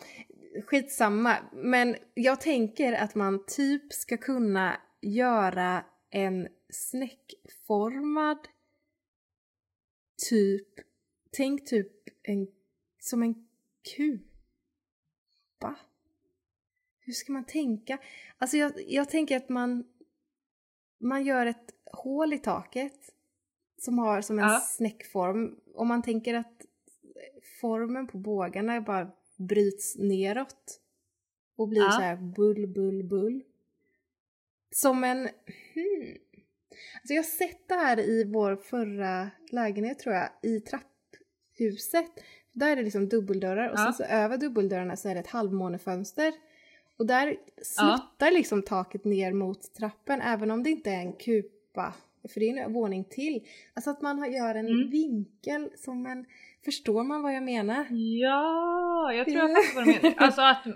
[0.67, 1.37] skitsamma.
[1.53, 8.39] Men jag tänker att man typ ska kunna göra en snäckformad
[10.29, 10.69] typ,
[11.31, 12.47] tänk typ en,
[12.99, 13.49] som en
[13.97, 15.75] kupa.
[17.01, 17.99] Hur ska man tänka?
[18.39, 19.85] Alltså jag, jag tänker att man,
[21.01, 23.14] man gör ett hål i taket
[23.85, 24.61] som har som en ja.
[24.61, 25.57] snäckform.
[25.75, 26.67] Om man tänker att
[27.61, 30.81] formen på bågarna bara bryts neråt
[31.57, 31.91] och blir ja.
[31.91, 33.43] så här bull, bull, bull.
[34.71, 35.19] Som en...
[35.19, 36.17] Hmm.
[36.95, 42.07] Alltså jag har sett det här i vår förra lägenhet tror jag, i trapphuset.
[42.53, 43.85] Där är det liksom dubbeldörrar och ja.
[43.85, 46.33] sen så över dubbeldörrarna så är det ett halvmånefönster.
[46.97, 48.31] Och där sluttar ja.
[48.31, 51.95] liksom taket ner mot trappen även om det inte är en kupa
[52.33, 53.47] för det är en våning till.
[53.75, 54.91] Alltså att man gör en mm.
[54.91, 56.27] vinkel som en...
[56.65, 57.87] Förstår man vad jag menar?
[57.91, 60.15] Ja, jag tror jag fattar vad du menar.
[60.17, 60.67] Alltså att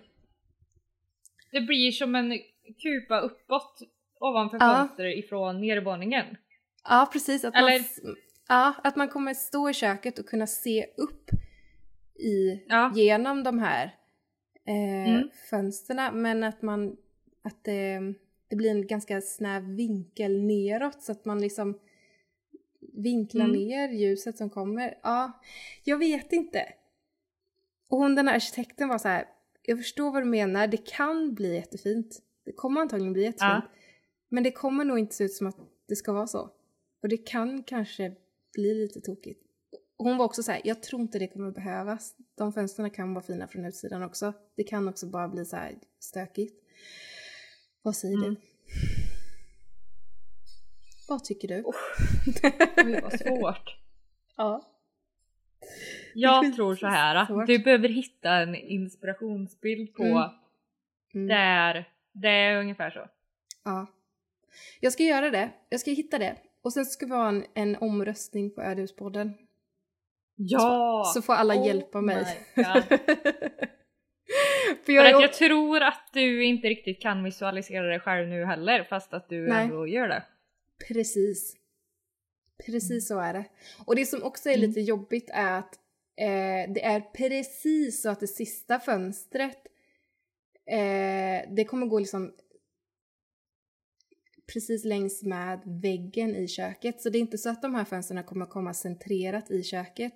[1.52, 2.38] det blir som en
[2.82, 3.82] kupa uppåt
[4.20, 4.74] ovanför ja.
[4.74, 6.26] fönstret ifrån nedervåningen.
[6.84, 7.44] Ja, precis.
[7.44, 7.78] Att Eller...
[7.78, 8.16] man,
[8.48, 11.30] ja, att man kommer stå i köket och kunna se upp
[12.18, 12.92] i, ja.
[12.94, 13.94] genom de här
[14.66, 15.28] eh, mm.
[15.50, 16.96] fönsterna men att man
[17.42, 18.00] att det eh,
[18.48, 21.78] det blir en ganska snäv vinkel neråt så att man liksom
[22.80, 23.56] vinklar mm.
[23.56, 24.98] ner ljuset som kommer.
[25.02, 25.40] Ja,
[25.84, 26.72] jag vet inte.
[27.88, 29.28] Och hon den här arkitekten var så här,
[29.62, 32.22] jag förstår vad du menar, det kan bli jättefint.
[32.44, 33.64] Det kommer antagligen bli jättefint.
[33.64, 33.70] Ja.
[34.28, 35.56] Men det kommer nog inte se ut som att
[35.88, 36.50] det ska vara så.
[37.02, 38.14] Och det kan kanske
[38.54, 39.42] bli lite tokigt.
[39.96, 42.14] hon var också så här, jag tror inte det kommer behövas.
[42.34, 44.32] De fönstren kan vara fina från utsidan också.
[44.56, 46.64] Det kan också bara bli så här stökigt.
[47.82, 48.34] Vad säger mm.
[48.34, 48.40] du?
[51.08, 51.62] Vad tycker du?
[51.62, 51.74] Oh.
[52.76, 53.76] Det var svårt.
[54.36, 54.64] ja.
[56.14, 57.26] Jag tror så här.
[57.26, 57.46] Svårt.
[57.46, 60.30] Du behöver hitta en inspirationsbild på mm.
[61.14, 61.28] Mm.
[61.28, 63.08] där det är ungefär så.
[63.64, 63.86] Ja.
[64.80, 65.50] Jag ska göra det.
[65.68, 66.36] Jag ska hitta det.
[66.62, 69.34] Och sen ska vi ha en, en omröstning på Ödehuspodden.
[70.34, 71.10] Ja!
[71.14, 72.46] Så får alla Oh hjälpa mig.
[74.28, 78.28] För För jag är att jag tror att du inte riktigt kan visualisera det själv
[78.28, 79.64] nu heller fast att du Nej.
[79.64, 80.22] ändå gör det.
[80.88, 81.56] Precis.
[82.66, 83.44] Precis så är det.
[83.86, 84.68] Och det som också är Mm.
[84.68, 85.74] lite jobbigt är att
[86.16, 89.58] eh, det är precis så att det sista fönstret
[90.66, 92.34] eh, det kommer gå liksom
[94.52, 97.00] precis längs med väggen i köket.
[97.00, 100.12] Så det är inte så att de här fönstren kommer komma centrerat i köket.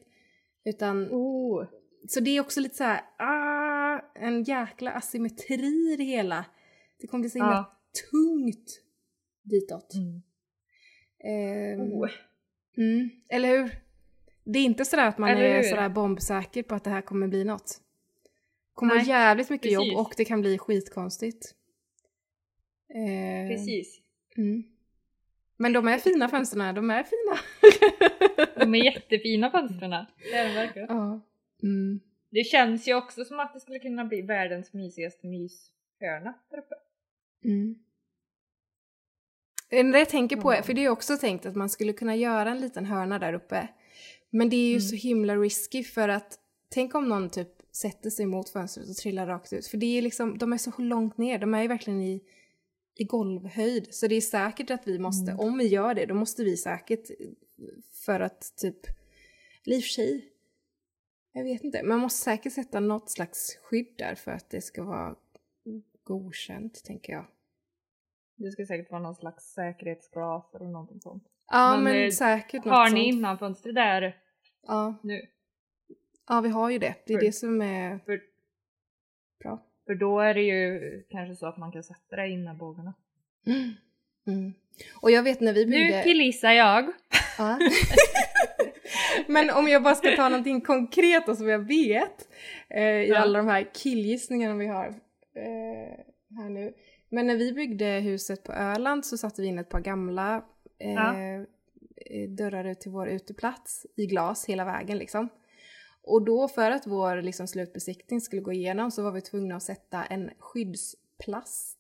[0.65, 1.65] Utan, Oh.
[2.09, 3.62] så det är också lite så här, ah,
[4.15, 6.45] en jäkla asymmetri i det hela.
[7.01, 7.79] Det kommer bli så himla Ja.
[8.11, 8.83] tungt
[9.43, 9.95] ditåt.
[9.95, 10.23] Mm.
[11.25, 12.11] Ehm, Oh.
[12.77, 13.71] mm, eller hur?
[14.45, 15.69] Det är inte sådär att man Eller är hur?
[15.69, 17.81] sådär bombsäker på att det här kommer bli något.
[18.69, 19.93] Det kommer Nej, vara jävligt mycket precis.
[19.93, 21.55] jobb och det kan bli skitkonstigt.
[22.95, 24.01] Ehm, Precis.
[24.37, 24.63] Mm.
[25.57, 27.39] Men de är fina fönstren, de är fina.
[28.57, 29.91] De är jättefina fönstren.
[29.91, 30.89] Det är de verkligen.
[30.89, 31.21] ja.
[31.63, 32.01] Mm.
[32.33, 36.75] Det känns ju också som att det skulle kunna bli världens mysigaste myshörna där uppe.
[37.45, 37.79] Mm.
[39.93, 40.63] Det jag tänker på, är, Ja.
[40.63, 43.69] för det är också tänkt att man skulle kunna göra en liten hörna där uppe.
[44.31, 44.81] Men det är ju Mm.
[44.81, 49.27] så himla risky för att tänk om någon typ sätter sig mot fönstret och trillar
[49.27, 49.67] rakt ut.
[49.67, 52.23] För det är liksom, de är så långt ner, de är ju verkligen i,
[52.95, 53.95] i golvhöjd.
[53.95, 55.41] Så det är säkert att vi måste, Mm.
[55.47, 57.11] om vi gör det, då måste vi säkert
[58.05, 58.77] för att typ,
[59.67, 60.32] eller i och för sig,
[61.33, 64.83] jag vet inte, man måste säkert sätta något slags skydd där för att det ska
[64.85, 65.17] vara
[66.05, 67.27] godkänt, tänker jag.
[68.37, 71.25] Det ska säkert vara någon slags säkerhetsglas eller någonting sånt.
[71.51, 72.95] Ja, Men, men, eh, säkert något Har sånt.
[72.95, 74.17] ni innanfönster där
[74.67, 75.27] Ja, nu?
[76.29, 76.95] ja, vi har ju det.
[77.07, 78.21] Det är För- det som är För,
[79.41, 79.63] bra.
[79.87, 82.95] för då är det ju kanske så att man kan sätta det innan bågarna.
[84.27, 84.53] Mm.
[85.03, 85.97] Och jag vet när vi byggde...
[85.99, 86.93] Nu killgissar jag.
[87.39, 87.59] Ja.
[89.27, 92.29] Men om jag bara ska ta någonting konkret och som jag vet
[92.71, 93.19] eh, i Ja.
[93.19, 94.87] alla de här killgissningarna vi har
[95.35, 95.99] eh,
[96.37, 96.75] här nu.
[97.09, 100.45] Men när vi byggde huset på Öland så satte vi in ett par gamla
[100.79, 101.15] eh, Ja.
[101.21, 105.29] eh, dörrar ut till vår uteplats i glas hela vägen liksom.
[106.05, 109.63] Och då för att vår liksom, slutbesiktning skulle gå igenom så var vi tvungna att
[109.63, 111.79] sätta en skyddsplast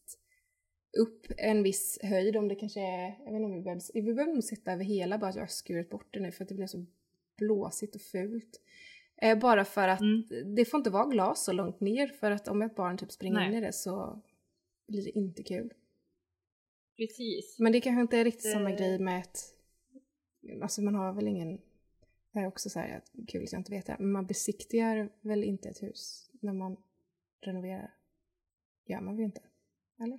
[0.99, 4.03] upp en viss höjd om det kanske är, jag vet inte om vi behöver, vi
[4.15, 6.49] behöver nog sätta över hela bara att jag har skurit bort det nu för att
[6.49, 6.87] det blev så
[7.47, 8.61] blåsigt och fult.
[9.17, 10.55] Eh, bara för att Mm.
[10.55, 13.35] det får inte vara glas så långt ner för att om ett barn typ springer
[13.37, 13.49] Nej.
[13.49, 14.23] in i det så
[14.89, 15.73] blir det inte kul.
[16.97, 17.59] Precis.
[17.59, 19.39] Men det kanske inte är riktigt samma Det- grej med ett,
[20.63, 21.57] alltså man har väl ingen,
[22.33, 24.27] det här är också så här, att- kul att jag inte vet det, men man
[24.27, 26.77] besiktigar väl inte ett hus när man
[27.41, 27.95] renoverar?
[28.87, 29.41] Gör man väl inte?
[30.03, 30.19] Eller?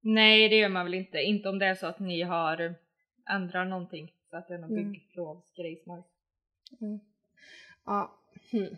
[0.00, 1.18] Nej det gör man väl inte.
[1.18, 2.74] Inte om det är så att ni har
[3.30, 4.12] ändrat någonting.
[4.30, 4.92] Så att det är någon Mm.
[4.92, 6.02] bygglovsgrej som har...
[6.80, 6.98] Mm.
[7.86, 8.20] Ja.
[8.50, 8.76] Hmm.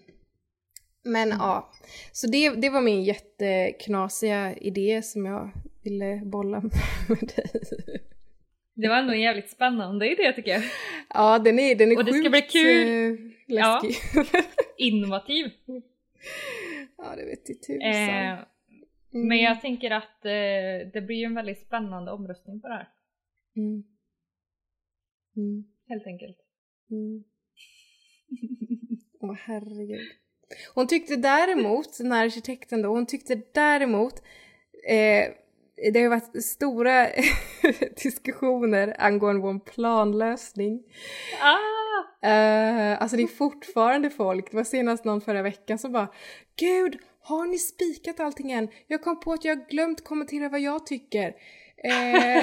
[1.05, 1.38] Men Mm.
[1.40, 1.72] ja,
[2.12, 5.51] så det, det var min jätteknasiga idé som jag
[5.85, 6.61] ville bolla
[7.09, 7.51] med dig.
[8.75, 10.62] Det var ändå en jävligt spännande idé tycker jag.
[11.14, 12.88] Ja, den är, den är Och det ska bli kul.
[12.88, 13.83] eh, Ja.
[14.79, 15.51] Innovativ.
[16.99, 17.90] Ja, det vet jag tusan.
[18.35, 18.38] Eh,
[19.14, 19.29] Mm.
[19.29, 22.88] Men jag tänker att eh, det blir ju en väldigt spännande omröstning på det här.
[23.57, 23.85] Mm.
[25.37, 25.64] Mm.
[25.88, 26.37] Helt enkelt.
[29.20, 30.06] Åh herregud.
[30.74, 34.22] Hon tyckte däremot, den här arkitekten då, hon tyckte däremot
[34.88, 35.32] eh,
[35.76, 37.08] det har ju varit stora
[38.02, 40.82] diskussioner angående vår planlösning.
[41.40, 42.28] Ah!
[42.28, 46.08] Eh, alltså det är fortfarande folk, det var senast någon förra veckan som bara
[46.56, 48.68] Gud, har ni spikat allting än?
[48.86, 51.34] Jag kom på att jag glömt kommentera vad jag tycker.
[51.84, 52.42] Eh,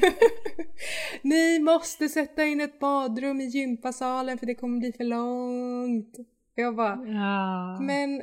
[1.22, 6.16] ni måste sätta in ett badrum i gympasalen för det kommer bli för långt.
[6.54, 7.80] Jag bara, Ja.
[7.80, 8.22] men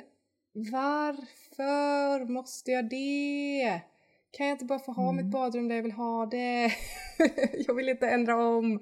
[0.54, 3.82] varför måste jag det?
[4.38, 5.16] Kan jag inte bara få ha Mm.
[5.16, 6.72] mitt badrum där jag vill ha det?
[7.68, 8.80] jag vill inte ändra om.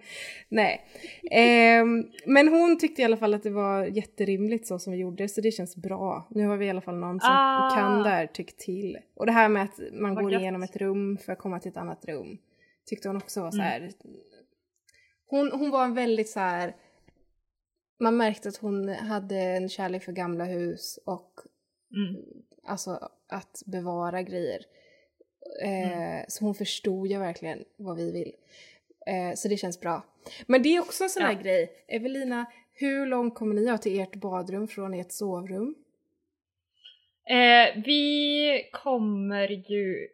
[0.50, 0.82] Nej.
[1.32, 5.28] Ehm, men hon tyckte i alla fall att det var jätterimligt så som vi gjorde
[5.30, 6.28] så det känns bra.
[6.30, 7.72] Nu har vi i alla fall någon som Ah.
[7.76, 8.98] kan där tyckt till.
[9.16, 10.42] Och det här med att man Vad går gött.
[10.42, 12.38] igenom ett rum för att komma till ett annat rum
[12.90, 13.68] tyckte hon också var så Mm.
[13.68, 13.92] här.
[15.26, 16.76] Hon, hon var en väldigt så här.
[18.00, 21.34] Man märkte att hon hade en kärlek för gamla hus och
[21.96, 22.22] Mm.
[22.64, 24.60] alltså att bevara grejer.
[25.64, 28.34] Eh, Så hon förstod ju verkligen vad vi vill.
[29.08, 30.04] Eh, så det känns bra.
[30.48, 31.40] Men det är också en sån här Ja.
[31.42, 31.86] grej.
[31.88, 35.76] Evelina, hur långt kommer ni ha till ert badrum från ert sovrum?
[37.30, 40.08] Eh, vi kommer ju,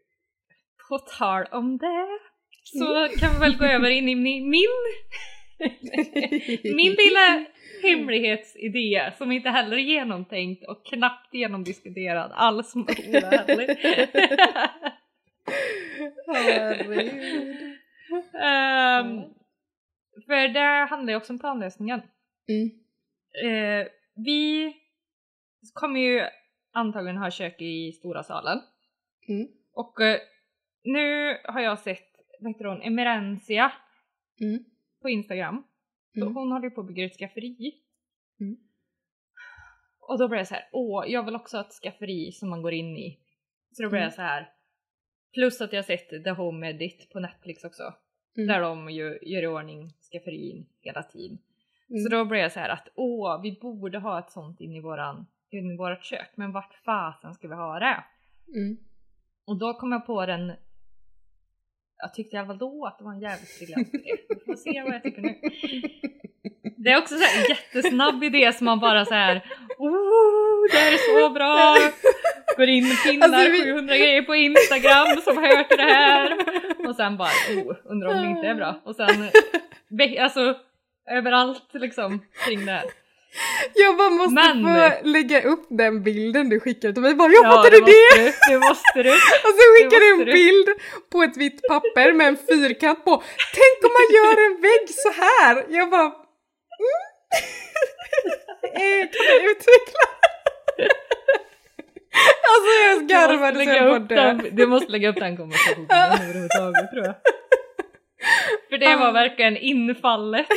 [0.90, 2.08] på tal om det,
[2.65, 4.49] så kan vi väl gå över in i min,
[6.75, 7.45] min, lilla
[7.84, 13.78] hemlighetsidé som inte heller är genomtänkt och knappt genomdiskuterad alls Ola heller.
[18.34, 19.21] Ehm,
[20.25, 22.01] för det handlar ju också om planlösningen.
[22.47, 22.71] Mm.
[23.43, 24.73] Eh, vi
[25.73, 26.23] kommer ju
[26.73, 28.62] antagligen ha kök i stora salen.
[29.28, 29.47] Mm.
[29.73, 30.19] Och eh,
[30.84, 33.71] nu har jag sett, vad heter hon, Emerencia
[34.41, 34.63] Mm.
[35.02, 35.63] på Instagram.
[36.13, 36.36] Så Mm.
[36.36, 37.74] hon håller på att bygga ett skafferi.
[38.39, 38.58] Mm.
[40.00, 42.62] Och då blev jag så här, åh, jag vill också ha ett skafferi som man
[42.62, 43.19] går in i.
[43.71, 44.08] Så då blev Mm.
[44.08, 44.50] jag så här.
[45.34, 47.84] Plus att jag sett The Home Edit på Netflix också.
[48.38, 48.48] Mm.
[48.48, 51.38] Där de ju gör i ordning skafferin hela tiden.
[51.89, 52.02] Mm.
[52.04, 54.82] Så då blev jag så här att åh, vi borde ha ett sånt in i,
[54.82, 56.32] våran, in i vårat kök.
[56.36, 58.04] Men vart fasen ska vi ha det?
[58.56, 58.78] Mm.
[59.45, 60.54] Och då kom jag på den
[61.97, 64.15] jag tyckte i alla fall då att det var en jävligt briljant idé.
[64.29, 65.36] Vi får se vad jag tycker nu.
[66.77, 69.36] Det är också så här en jättesnabb idé som man bara så här.
[69.77, 71.77] Oh, det här är så bra!
[72.58, 76.38] Går in och pinnar Alltså, vi- 700 grejer på Instagram som hör till det här.
[76.88, 78.81] Och sen bara oh, undrar om det inte är bra.
[78.84, 79.29] Och sen
[80.19, 80.55] alltså
[81.12, 82.84] överallt liksom kring det här.
[83.74, 87.15] Jag bara måste Men- få lägga upp den bilden du skickade till mig.
[87.15, 87.82] Bara, jag Ja, fattade det!
[87.86, 89.10] måste du, det måste du.
[89.45, 90.67] Och så skickade måste en bild
[91.12, 93.24] på ett vitt papper med en fyrkant på.
[93.60, 95.65] Tänk om man gör en vägg så här!
[95.69, 96.02] Jag bara...
[96.02, 96.12] Mm.
[98.76, 100.06] Eh, kan du utveckla?
[102.52, 105.88] alltså jag garvade så jag på den, du måste lägga upp den konversationen
[106.21, 107.15] överhuvudtaget tror jag.
[108.69, 110.48] För det var verkligen infallet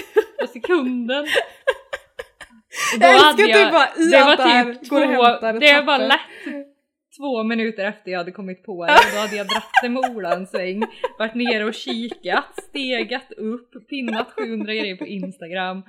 [0.40, 1.26] på sekunden.
[2.94, 5.00] Och Jag älskar hade att du bara i det var allt det här typ går
[5.00, 6.68] och hämtar två, ett det var lätt
[7.18, 8.92] två minuter efter jag hade kommit på det.
[9.14, 10.82] Då hade jag dratt med Ola en sväng,
[11.18, 15.82] varit nere och kikat, stegat upp, pinnat 700 grejer på Instagram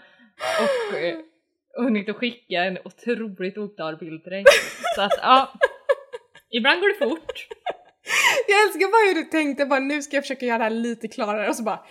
[0.59, 1.17] och eh,
[1.83, 4.43] hunnit att skicka en otroligt oklar bild till dig.
[4.95, 5.53] Så att ja,
[6.51, 7.47] ibland går det fort.
[8.47, 11.07] Jag älskar bara hur du tänkte bara nu ska jag försöka göra det här lite
[11.07, 11.85] klarare och så bara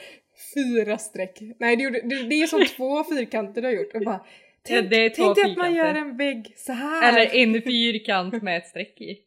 [0.55, 1.39] fyra streck.
[1.61, 4.21] Nej det, gjorde, det, det är som två fyrkanter du har gjort och bara
[4.69, 7.09] Tänk, det är tänk dig att man gör en vägg så här.
[7.09, 9.19] Eller en fyrkant med ett streck i.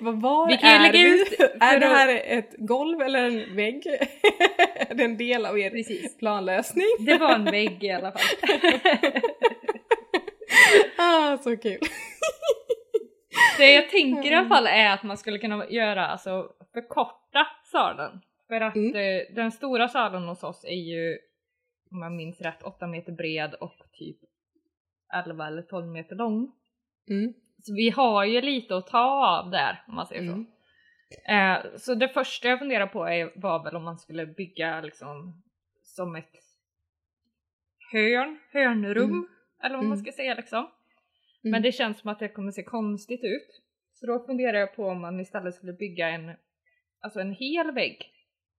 [0.00, 1.20] Vad var Vi kan är lägga vi?
[1.22, 3.86] ut Är det här ett golv eller en vägg?
[4.76, 6.18] är det en del av er Precis.
[6.18, 6.86] planlösning?
[6.98, 8.20] Det var en vägg i alla fall.
[10.98, 11.78] ah, så kul.
[13.58, 18.20] Det jag tänker i alla fall är att man skulle kunna göra, alltså förkorta salen.
[18.48, 18.94] För att Mm.
[18.96, 21.18] eh, den stora salen hos oss är ju,
[21.94, 24.16] om jag minns rätt, 8 meter bred och typ
[25.14, 26.52] 11 eller 12 meter lång.
[27.10, 27.34] Mm.
[27.62, 29.00] Så vi har ju lite att ta
[29.38, 30.32] av där om man säger så.
[30.32, 30.46] Mm.
[31.28, 35.42] Eh, så det första jag funderar på är, var väl om man skulle bygga liksom
[35.82, 36.32] som ett
[37.92, 39.26] hörn, hörnrum Mm.
[39.62, 40.04] eller vad man Mm.
[40.04, 40.58] ska säga liksom.
[40.58, 40.70] Mm.
[41.50, 43.62] Men det känns som att det kommer se konstigt ut.
[43.92, 46.36] Så då funderar jag på om man istället skulle bygga en,
[47.00, 48.10] alltså en hel vägg.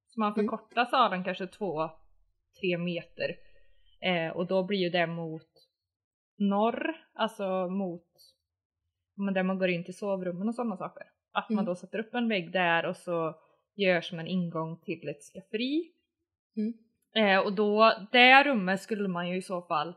[0.07, 0.45] Så man Mm.
[0.45, 1.89] förkortar salen kanske två,
[2.65, 3.35] tre meter.
[4.01, 5.47] Eh, och då blir ju det mot
[6.37, 8.05] norr, alltså mot
[9.17, 11.03] men där man går in till sovrummen och sådana saker.
[11.31, 11.65] Att man Mm.
[11.65, 13.35] då sätter upp en vägg där och så
[13.75, 15.91] gör som en ingång till ett skafferi.
[16.57, 16.73] Mm.
[17.15, 19.93] Eh, och då, det rummet skulle man ju i så fall,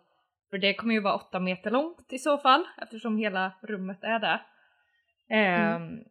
[0.50, 4.18] för det kommer ju vara åtta meter långt i så fall eftersom hela rummet är
[4.18, 4.46] där.
[5.30, 6.04] Ehm,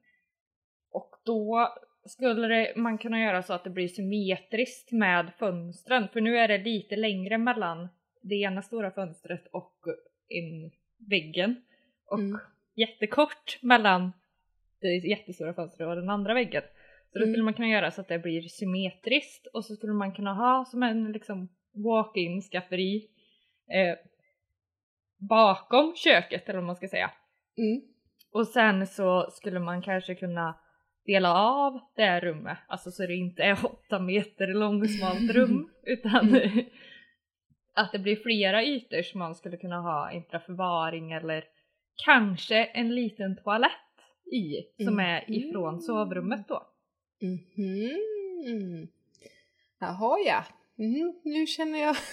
[0.91, 1.69] Och då
[2.07, 6.47] skulle det, man kunna göra så att det blir symmetriskt med fönstren för nu är
[6.47, 7.87] det lite längre mellan
[8.21, 9.73] det ena stora fönstret och
[10.29, 10.71] in
[11.09, 11.61] väggen
[12.05, 12.39] och Mm.
[12.75, 14.11] jättekort mellan
[14.81, 16.63] det jättestora fönstret och den andra väggen.
[17.11, 17.33] Så då Mm.
[17.33, 20.65] skulle man kunna göra så att det blir symmetriskt och så skulle man kunna ha
[20.65, 23.07] som en liksom walk-in skafferi
[23.71, 23.97] eh,
[25.29, 27.11] bakom köket eller vad man ska säga.
[27.57, 27.81] Mm.
[28.31, 30.59] Och sen så skulle man kanske kunna
[31.07, 36.39] dela av det här rummet, alltså så det inte är åtta meter långsmalt rum utan
[37.73, 41.43] att det blir flera ytor som man skulle kunna ha inte förvaring eller
[42.05, 43.71] kanske en liten toalett
[44.31, 46.67] i som är ifrån sovrummet då.
[47.21, 48.87] Mhm.
[49.79, 50.43] Jaha ja.
[50.75, 51.95] Mhm, Nu känner jag...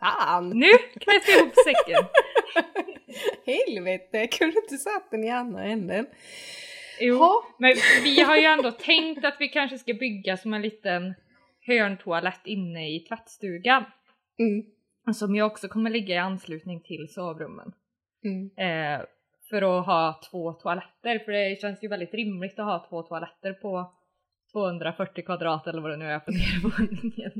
[0.00, 0.50] Fan!
[0.50, 2.04] Nu knäpper jag ihop säcken!
[3.46, 6.06] Helvete, kunde du inte satt den i andra änden?
[7.00, 7.44] Jo, Ha.
[7.58, 7.74] men
[8.04, 11.14] vi har ju ändå tänkt att vi kanske ska bygga som en liten
[11.66, 13.84] hörntoalett inne i tvättstugan.
[14.38, 15.14] Mm.
[15.14, 17.72] Som ju också kommer ligga i anslutning till sovrummen.
[18.24, 18.50] Mm.
[18.56, 19.04] Eh,
[19.50, 23.52] för att ha två toaletter för det känns ju väldigt rimligt att ha två toaletter
[23.52, 23.92] på
[24.52, 27.32] 240 kvadrat eller vad det nu är på nedervåningen.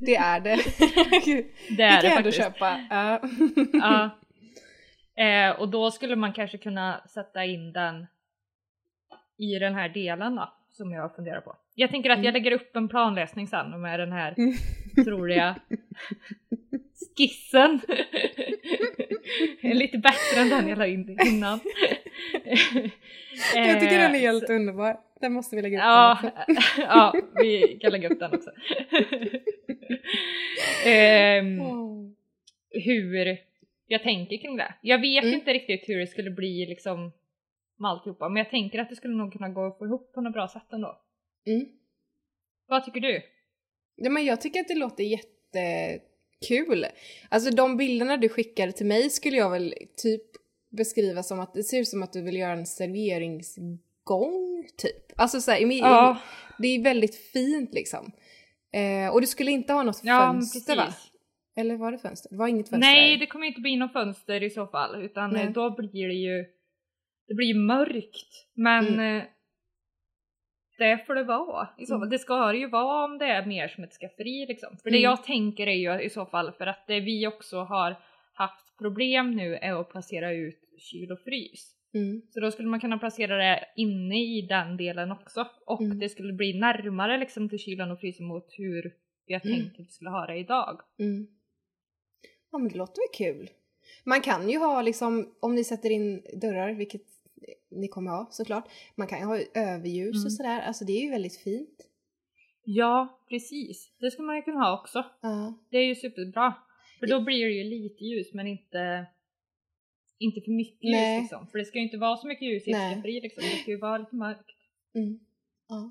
[0.06, 0.56] Det är det.
[1.76, 2.36] Det är det kan det jag ändå faktiskt.
[2.38, 2.80] köpa.
[2.90, 3.20] Ja.
[3.72, 4.10] Ja.
[5.24, 8.06] Eh, och då skulle man kanske kunna sätta in den
[9.38, 11.56] i den här delen då, som jag funderar på.
[11.74, 12.42] Jag tänker att jag Mm.
[12.42, 14.54] lägger upp en planlösning sen med den här Mm.
[15.04, 15.56] troliga
[17.16, 17.80] skissen.
[19.62, 21.60] Lite bättre än den jag la in innan.
[23.54, 24.96] Jag tycker den är Eh, helt underbar.
[25.20, 26.18] Den måste vi lägga upp Ja,
[26.78, 28.50] ja, vi kan lägga upp den också.
[30.86, 32.08] Åh.
[32.84, 33.36] hur
[33.86, 34.74] jag tänker kring det.
[34.80, 35.34] Jag vet Mm.
[35.34, 37.12] inte riktigt hur det skulle bli liksom
[37.82, 40.20] med alltihopa men jag tänker att det skulle nog kunna gå att få ihop på
[40.20, 40.98] något bra sätt ändå.
[41.46, 41.66] Mm.
[42.68, 43.22] Vad tycker du?
[43.96, 46.86] Ja, men jag tycker att det låter jättekul.
[47.28, 50.22] Alltså de bilderna du skickade till mig skulle jag väl typ
[50.70, 55.12] beskriva som att det ser ut som att du vill göra en serveringsgång typ.
[55.16, 56.18] Alltså så här, i, Ja,
[56.58, 58.12] det är väldigt fint liksom.
[58.72, 60.94] Eh, och du skulle inte ha något ja fönster va?
[61.56, 62.30] Eller var det fönster?
[62.30, 62.88] Det var inget fönster?
[62.88, 65.46] Nej det kommer inte bli någon fönster i så fall utan Nej.
[65.46, 66.44] eh, då blir det ju
[67.32, 69.16] det blir ju mörkt men Mm.
[69.20, 69.24] eh,
[70.78, 71.96] det får det vara i så fall.
[72.02, 72.10] Mm.
[72.10, 74.76] Det ska det ju vara om det är mer som ett skafferi liksom.
[74.82, 75.02] För det Mm.
[75.10, 77.96] jag tänker är ju i så fall för att det vi också har
[78.32, 81.76] haft problem nu är att placera ut kyl och frys.
[81.94, 82.22] Mm.
[82.30, 85.98] Så då skulle man kunna placera det inne i den delen också och Mm.
[85.98, 88.92] det skulle bli närmare liksom till kylan och frysen mot hur
[89.26, 89.56] jag Mm.
[89.58, 90.80] tänkte att vi skulle ha det idag.
[90.98, 91.26] Mm.
[92.52, 93.50] Ja men det låter väl kul.
[94.04, 97.02] Man kan ju ha liksom, om ni sätter in dörrar, vilket
[97.70, 100.26] ni kommer ha såklart, man kan ju ha överljus Mm.
[100.26, 101.88] och sådär, alltså det är ju väldigt fint.
[102.64, 103.90] Ja, precis.
[103.98, 105.04] Det skulle man ju kunna ha också.
[105.20, 105.54] Ja.
[105.70, 106.54] Det är ju superbra.
[107.00, 109.06] För då blir det ju lite ljus men inte,
[110.18, 111.14] inte för mycket Nej.
[111.14, 111.46] ljus liksom.
[111.46, 113.42] För det ska ju inte vara så mycket ljus i ett skafferi liksom.
[113.42, 114.50] Det ska ju vara lite mörkt.
[114.94, 115.20] Mm.
[115.68, 115.90] ja.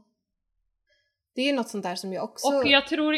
[1.33, 2.47] Det är ju något sånt där som jag också...
[2.47, 3.15] Och jag tror,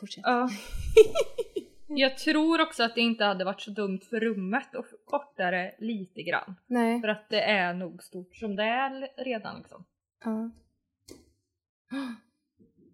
[0.00, 0.24] Fortsätt.
[0.26, 0.48] ja.
[1.96, 5.74] jag tror också att det inte hade varit så dumt för rummet att korta det
[5.78, 6.54] lite grann.
[6.66, 7.00] Nej.
[7.00, 9.84] För att det är nog stort som det är redan liksom.
[10.24, 10.50] Ja.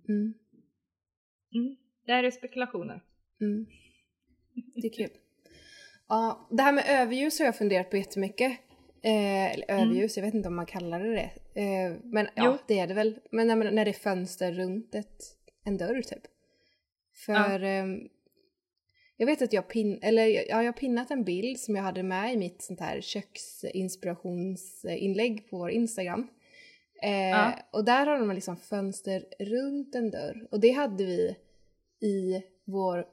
[0.08, 0.34] Mm.
[1.54, 1.76] Mm.
[2.06, 3.02] Det här är spekulationer.
[3.40, 3.66] Mm.
[4.74, 5.10] Det är kul.
[6.08, 8.52] Ja, det här med överljus har jag funderat på jättemycket.
[9.02, 11.60] Eh, eller överljus, jag vet inte om man kallar det det.
[11.60, 12.58] Eh, men ja, Jo.
[12.66, 13.18] det är det väl.
[13.30, 15.18] Men när, när det är fönster runt ett,
[15.64, 16.22] en dörr typ.
[17.26, 18.08] För ehm,
[19.20, 22.02] jag vet att jag, pin, eller, ja, jag har pinnat en bild som jag hade
[22.02, 26.26] med i mitt sånt här köksinspirationsinlägg på vår Instagram.
[27.02, 27.52] Eh, Ja.
[27.70, 30.46] Och där har de liksom fönster runt en dörr.
[30.50, 31.36] Och det hade vi
[32.00, 33.06] i vår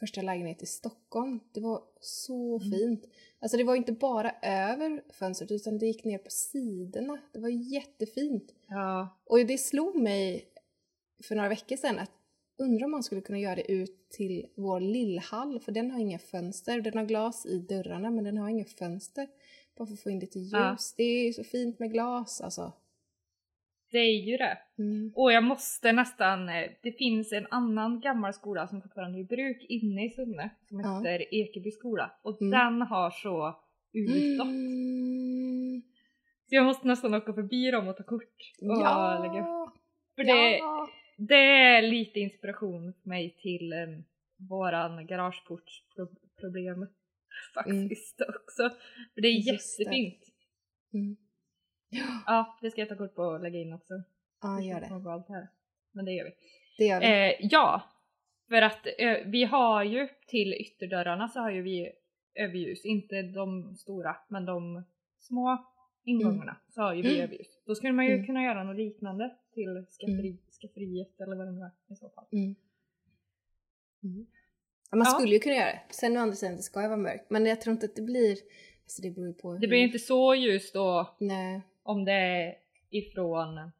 [0.00, 1.40] första lägenhet i Stockholm.
[1.52, 2.70] Det var så Mm.
[2.70, 3.04] fint.
[3.40, 7.18] Alltså det var inte bara över fönstret utan det gick ner på sidorna.
[7.32, 8.54] Det var jättefint.
[8.68, 9.18] Ja.
[9.24, 10.44] Och det slog mig
[11.22, 12.10] för några veckor sedan att
[12.60, 16.18] undra om man skulle kunna göra det ut till vår lillhall för den har inga
[16.18, 16.80] fönster.
[16.80, 19.28] Den har glas i dörrarna men den har inga fönster.
[19.78, 20.52] Bara för att få in lite ljus.
[20.52, 20.76] Ja.
[20.96, 22.72] Det är så fint med glas alltså.
[23.92, 24.58] Det är ju det.
[24.78, 25.12] Mm.
[25.16, 29.24] Och jag måste nästan, eh, det finns en annan gammal skola som fortfarande är i
[29.24, 30.98] bruk inne i Sunne som Ja.
[30.98, 32.50] heter Ekeby skola och Mm.
[32.50, 33.56] den har så
[33.92, 34.46] utåt.
[34.46, 35.82] Mm.
[36.48, 38.66] Så jag måste nästan åka förbi dem och ta kort och
[39.20, 39.46] lägga upp.
[39.46, 39.72] Ja!
[40.16, 40.88] För det, ja.
[41.28, 44.04] Det är lite inspiration för mig till um,
[44.48, 46.86] våran garageportsproblem
[47.54, 48.70] faktiskt också.
[49.14, 49.52] För det är Mm.
[49.54, 49.82] Just det.
[49.82, 50.24] jättefint.
[50.94, 51.16] Mm.
[52.26, 53.94] Ja, det ska jag ta kort på och lägga in också.
[54.42, 55.10] Ja, gör det.
[55.12, 55.48] allt här.
[55.92, 56.32] Men det gör vi.
[56.78, 57.06] Det gör vi.
[57.06, 57.82] Eh, ja,
[58.48, 61.92] för att eh, vi har ju till ytterdörrarna så har ju vi
[62.34, 64.84] överljus, inte de stora men de
[65.18, 65.66] små
[66.04, 67.22] ingångarna så har ju vi Mm.
[67.24, 67.62] överljus.
[67.66, 68.26] Då skulle man ju Mm.
[68.26, 72.24] kunna göra något liknande till skafferi, skafferiet eller vad det nu är i så fall.
[72.32, 72.54] Mm.
[74.02, 74.26] Mm.
[74.90, 75.18] Ja, man Ja.
[75.18, 75.82] skulle ju kunna göra det.
[75.90, 77.30] Sen å andra sidan, det ska ju vara mörkt.
[77.30, 78.38] Men jag tror inte att det blir...
[78.84, 81.60] Alltså det beror på Det blir inte så ljust då Nej.
[81.82, 82.54] om det är
[82.90, 83.70] ifrån,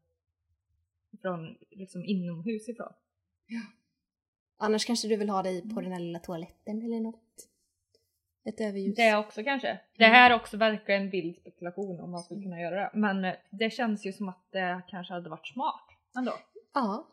[1.13, 2.93] ifrån liksom inomhus ifrån.
[4.57, 7.49] Annars kanske du vill ha dig på den här lilla toaletten eller något.
[8.45, 8.97] Ett överljus.
[8.97, 9.81] Det också kanske.
[9.97, 12.91] Det här är också verkligen en vild spekulation om man skulle kunna göra det.
[12.95, 15.85] Men eh, det känns ju som att det kanske hade varit smart
[16.17, 16.33] ändå.
[16.75, 17.07] Ja.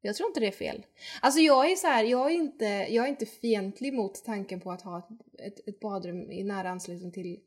[0.00, 0.86] Jag tror inte det är fel.
[1.22, 4.72] Alltså jag är så här, jag är inte, jag är inte fientlig mot tanken på
[4.72, 7.40] att ha ett, ett, ett badrum i nära anslutning till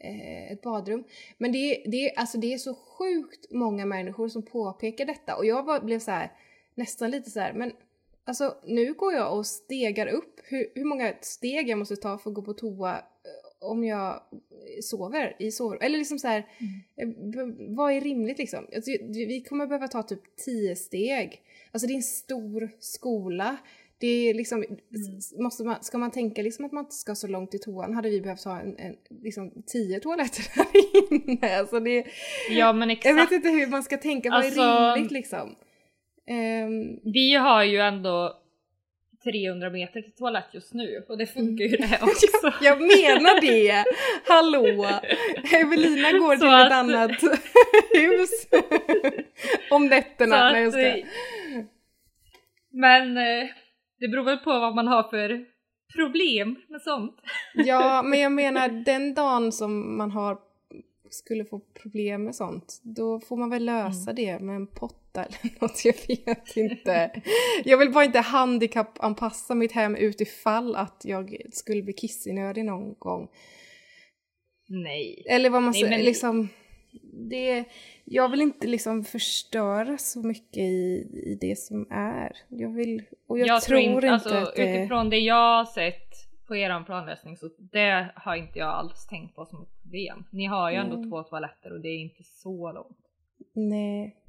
[0.00, 1.04] eh, ett badrum.
[1.38, 5.46] Men det, är- det, alltså det är så sjukt många människor som påpekar detta och
[5.46, 6.32] jag var, blev så här,
[6.74, 7.72] nästan lite så här, men
[8.24, 12.30] alltså nu går jag och stegar upp hur, hur många steg jag måste ta för
[12.30, 13.04] att gå på toa
[13.70, 14.20] om jag
[14.82, 15.78] sover i sovrum.
[15.82, 16.46] Eller liksom så här,
[16.96, 17.32] Mm.
[17.40, 18.66] eh, vad är rimligt liksom?
[18.74, 21.40] Alltså, vi kommer behöva ta typ tio steg.
[21.72, 23.56] Alltså det är en stor skola.
[23.98, 24.74] Det är liksom, Mm.
[25.42, 28.10] måste man, ska man tänka liksom att man inte ska så långt till toan hade
[28.10, 30.66] vi behövt ha en, en, liksom tio toaletter här
[31.28, 31.58] inne.
[31.58, 32.04] Alltså det,
[32.50, 33.16] Ja men jag exakt.
[33.18, 35.56] vet inte hur man ska tänka, vad Alltså- är rimligt liksom?
[36.26, 38.40] Ehm, Vi har ju ändå
[39.24, 41.90] 300 meter till toalett just nu och det funkar ju Mm.
[41.90, 42.52] det också.
[42.64, 43.84] jag menar det!
[44.26, 44.86] Hallå!
[45.54, 47.10] Evelina går Så till att- ett annat
[47.94, 48.30] hus
[49.70, 50.36] om nätterna.
[50.36, 50.86] Så Nej, att, ska.
[50.86, 51.04] eh,
[52.70, 53.48] Men eh,
[54.00, 55.44] det beror väl på vad man har för
[55.96, 57.16] problem med sånt.
[57.54, 60.38] Ja, men jag menar den dagen som man har
[61.10, 64.14] skulle få problem med sånt, då får man väl lösa Mm.
[64.14, 64.66] det med en
[65.14, 67.22] potta eller något, jag vet inte.
[67.64, 73.28] Jag vill bara inte handikappanpassa mitt hem utifall att jag skulle bli kissnödig någon gång.
[74.68, 75.24] Nej.
[75.28, 76.48] Eller vad man Nej, säger, men- liksom...
[77.30, 77.64] Det,
[78.04, 82.36] jag vill inte liksom förstöra så mycket i, i det som är.
[82.48, 83.02] Jag vill...
[83.26, 84.78] Och jag, tror inte alltså, att det...
[84.78, 86.10] utifrån det jag har sett
[86.46, 90.24] på eran planlösning så det har inte jag alls tänkt på som ett problem.
[90.30, 91.10] Ni har ju ändå Nej.
[91.10, 92.98] två toaletter och det är inte så långt.
[93.52, 94.23] Nej.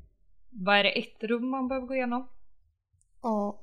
[0.58, 2.28] Vad är det, ett rum man behöver gå igenom?
[3.22, 3.62] Ja.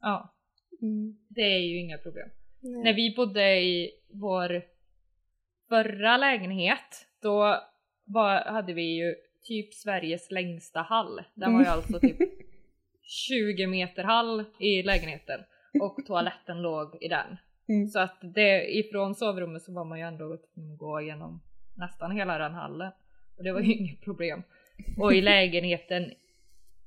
[0.00, 0.34] Ja,
[0.82, 1.16] Mm.
[1.28, 2.28] det är ju inga problem.
[2.60, 2.82] Nej.
[2.84, 4.62] När vi bodde i vår
[5.68, 7.60] förra lägenhet då
[8.04, 11.22] var, hade vi ju typ Sveriges längsta hall.
[11.34, 11.76] Den var ju Mm.
[11.78, 12.18] alltså typ
[13.02, 15.40] 20 meter hall i lägenheten
[15.80, 17.36] och toaletten låg i den.
[17.68, 17.86] Mm.
[17.88, 21.40] Så att det, ifrån sovrummet så var man ju ändå tvungen att gå igenom
[21.76, 22.92] nästan hela den hallen.
[23.36, 24.42] Och det var ju inget problem.
[24.98, 26.12] Och i lägenheten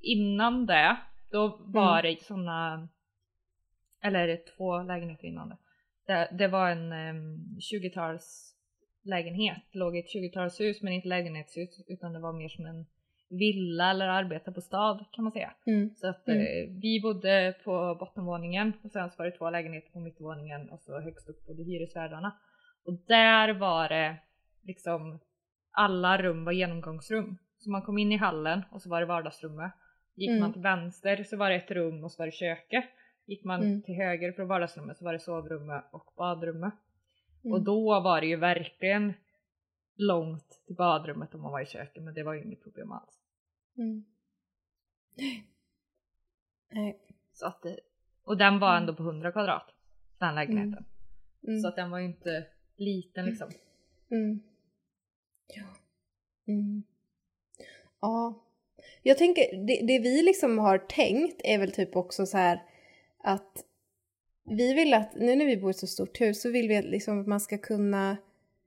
[0.01, 0.97] innan det,
[1.31, 2.89] då var det såna
[4.03, 5.57] eller två lägenheter innan det.
[6.07, 8.55] Det, det var en um, 20-tals
[9.03, 12.85] lägenhet, låg i ett 20-talshus men inte lägenhetshus utan det var mer som en
[13.29, 15.53] villa eller arbetarbostad kan man säga.
[15.65, 15.95] Mm.
[15.95, 16.39] Så att Mm.
[16.39, 20.81] eh, vi bodde på bottenvåningen och sen så var det två lägenheter på mittvåningen och
[20.81, 22.37] så högst upp bodde hyresvärdarna.
[22.85, 24.17] Och där var det
[24.63, 25.19] liksom
[25.71, 27.37] alla rum var genomgångsrum.
[27.63, 29.71] Så man kom in i hallen och så var det vardagsrummet.
[30.15, 30.41] Gick Mm.
[30.41, 32.85] man till vänster så var det ett rum och så var det köket.
[33.25, 33.81] Gick man Mm.
[33.81, 36.73] till höger från vardagsrummet så var det sovrummet och badrummet.
[37.43, 37.53] Mm.
[37.53, 39.13] Och då var det ju verkligen
[39.95, 43.19] långt till badrummet om man var i köket men det var ju inget problem alls.
[43.77, 44.05] Mm.
[46.71, 46.99] Nej.
[47.33, 47.79] Så att det,
[48.23, 48.81] och den var Mm.
[48.81, 49.73] ändå på 100 kvadrat,
[50.17, 50.85] den lägenheten.
[51.47, 51.59] Mm.
[51.59, 53.49] Så att den var ju inte liten liksom.
[54.11, 54.39] Mm.
[55.47, 55.63] Ja.
[56.53, 56.83] Mm.
[58.03, 58.39] Ja.
[59.03, 62.63] Jag tänker, det, det vi liksom har tänkt är väl typ också så här
[63.23, 63.63] att
[64.49, 66.77] vi vill att, nu när vi bor i ett så stort hus så vill vi
[66.77, 68.17] att liksom man ska kunna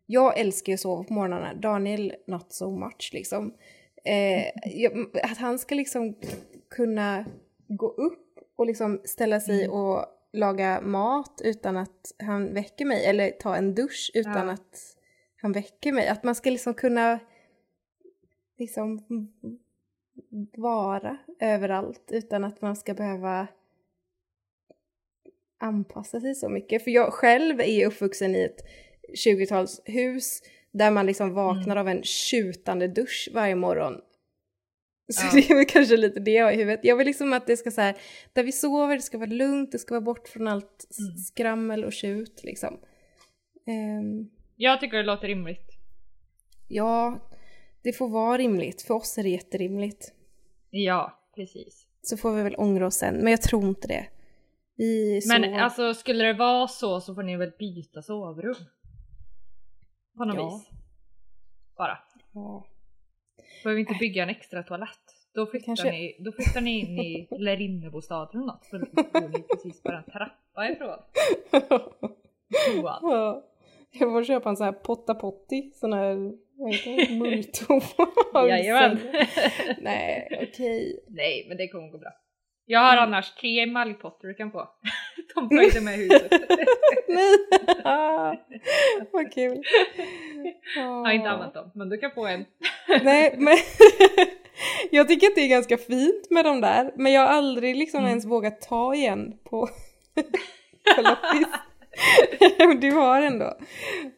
[0.07, 3.55] jag älskar ju att sova på morgnarna, Daniel not so much liksom.
[4.05, 4.47] Eh,
[4.83, 6.15] jag, att han ska liksom
[6.71, 7.25] kunna
[7.69, 9.77] gå upp och liksom ställa sig Mm.
[9.77, 14.53] och laga mat utan att han väcker mig eller ta en dusch utan Ja.
[14.53, 14.97] att
[15.43, 16.09] han väcker mig.
[16.09, 17.19] Att man ska liksom kunna
[18.59, 19.05] liksom
[20.57, 23.47] vara överallt utan att man ska behöva
[25.59, 26.85] anpassa sig så mycket.
[26.85, 28.61] För jag själv är uppvuxen i ett
[29.27, 34.01] 20-talshus där man liksom vaknar av en tjutande dusch varje morgon.
[35.13, 35.31] Så Ja.
[35.35, 36.81] det är väl kanske lite det jag har i huvudet.
[36.83, 37.97] Jag vill liksom att det ska så här,
[38.33, 41.17] där vi sover, det ska vara lugnt, det ska vara bort från allt Mm.
[41.17, 42.79] skrammel och tjut liksom.
[43.67, 45.71] Ehm, Jag tycker det låter rimligt.
[46.69, 47.19] ja,
[47.87, 48.83] det får vara rimligt.
[48.83, 50.13] För oss är det jätterimligt.
[50.71, 51.87] Ja, precis.
[52.03, 54.07] Så får vi väl ångra oss sen, men jag tror inte det.
[54.77, 55.61] Vi är Men så...
[55.61, 58.55] alltså skulle det vara så så får ni väl byta sovrum?
[60.17, 60.57] På något Ja.
[60.57, 60.69] vis.
[61.77, 61.99] Bara.
[62.35, 62.67] Ja.
[63.65, 64.89] Behöver inte bygga en extra toalett.
[65.35, 68.65] Då flyttar, Kanske- ni, då flyttar ni in i lärinnobostaden eller något.
[68.65, 70.99] Så bor ni precis bara en trappa ifrån
[72.67, 72.99] toan.
[73.03, 73.45] Ja.
[73.91, 78.49] Jag får köpa en sån här potta potti, sån här, vad heter det, mulltoa.
[78.49, 78.99] Jajamän.
[79.81, 81.05] Nej, okej.
[81.09, 82.11] Nej men det kommer gå bra.
[82.69, 84.69] Jag har annars tre emaljpotter du kan få.
[85.35, 86.31] De följde med huset.
[87.09, 87.37] Nej!
[89.13, 89.63] Vad kul.
[90.77, 92.45] Jag har inte använt dem men du kan få en.
[93.03, 93.57] Nej, men
[94.91, 97.99] jag tycker att det är ganska fint med de där, men jag har aldrig liksom
[98.01, 98.09] Mm.
[98.11, 99.69] ens vågat ta igen på,
[100.97, 101.49] på loppis.
[102.81, 103.59] Du har ändå.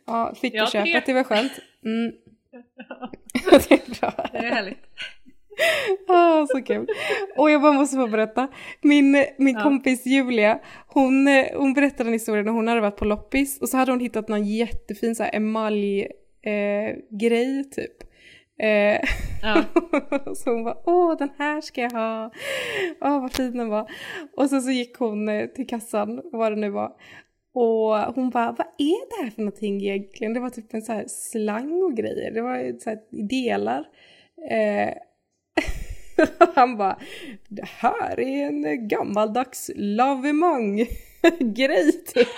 [0.06, 1.52] Ja, fick du köpa, det var skönt.
[1.84, 2.12] Mm.
[3.68, 4.12] det är bra.
[4.32, 4.78] Det är härligt.
[6.08, 6.86] ah, så kul.
[7.36, 8.48] Och jag bara måste få berätta.
[8.82, 9.62] Min, min Ja.
[9.62, 13.76] kompis Julia, hon, hon berättade en historia när hon hade varit på loppis och så
[13.76, 16.00] hade hon hittat någon jättefin så här emalj
[16.42, 18.02] eh, grej typ.
[18.62, 19.00] Eh,
[19.42, 19.62] Ja.
[20.34, 22.30] så hon bara åh den här ska jag ha.
[23.00, 23.90] Åh vad fin den var.
[24.36, 26.92] Och så, så gick hon eh, till kassan, vad det nu var.
[27.54, 30.34] Och hon bara, vad är det här för någonting egentligen?
[30.34, 32.30] Det var typ en så här slang och grejer.
[32.30, 33.84] Det var så här delar.
[34.50, 34.94] Eh,
[36.54, 36.98] han bara,
[37.48, 40.86] det här är en gammaldags lavemang-grej
[42.06, 42.28] typ.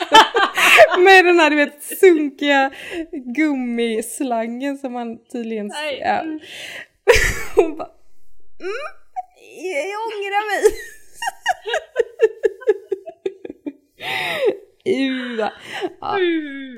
[0.98, 2.70] Med den här du vet sunkiga
[3.36, 5.66] gummislangen som man tydligen...
[5.66, 6.00] Nej.
[6.00, 6.24] Ja.
[7.56, 7.90] Hon bara,
[8.60, 8.72] mm,
[9.62, 10.62] jag ångrar mig.
[14.84, 15.52] Uva.
[16.00, 16.16] Ja,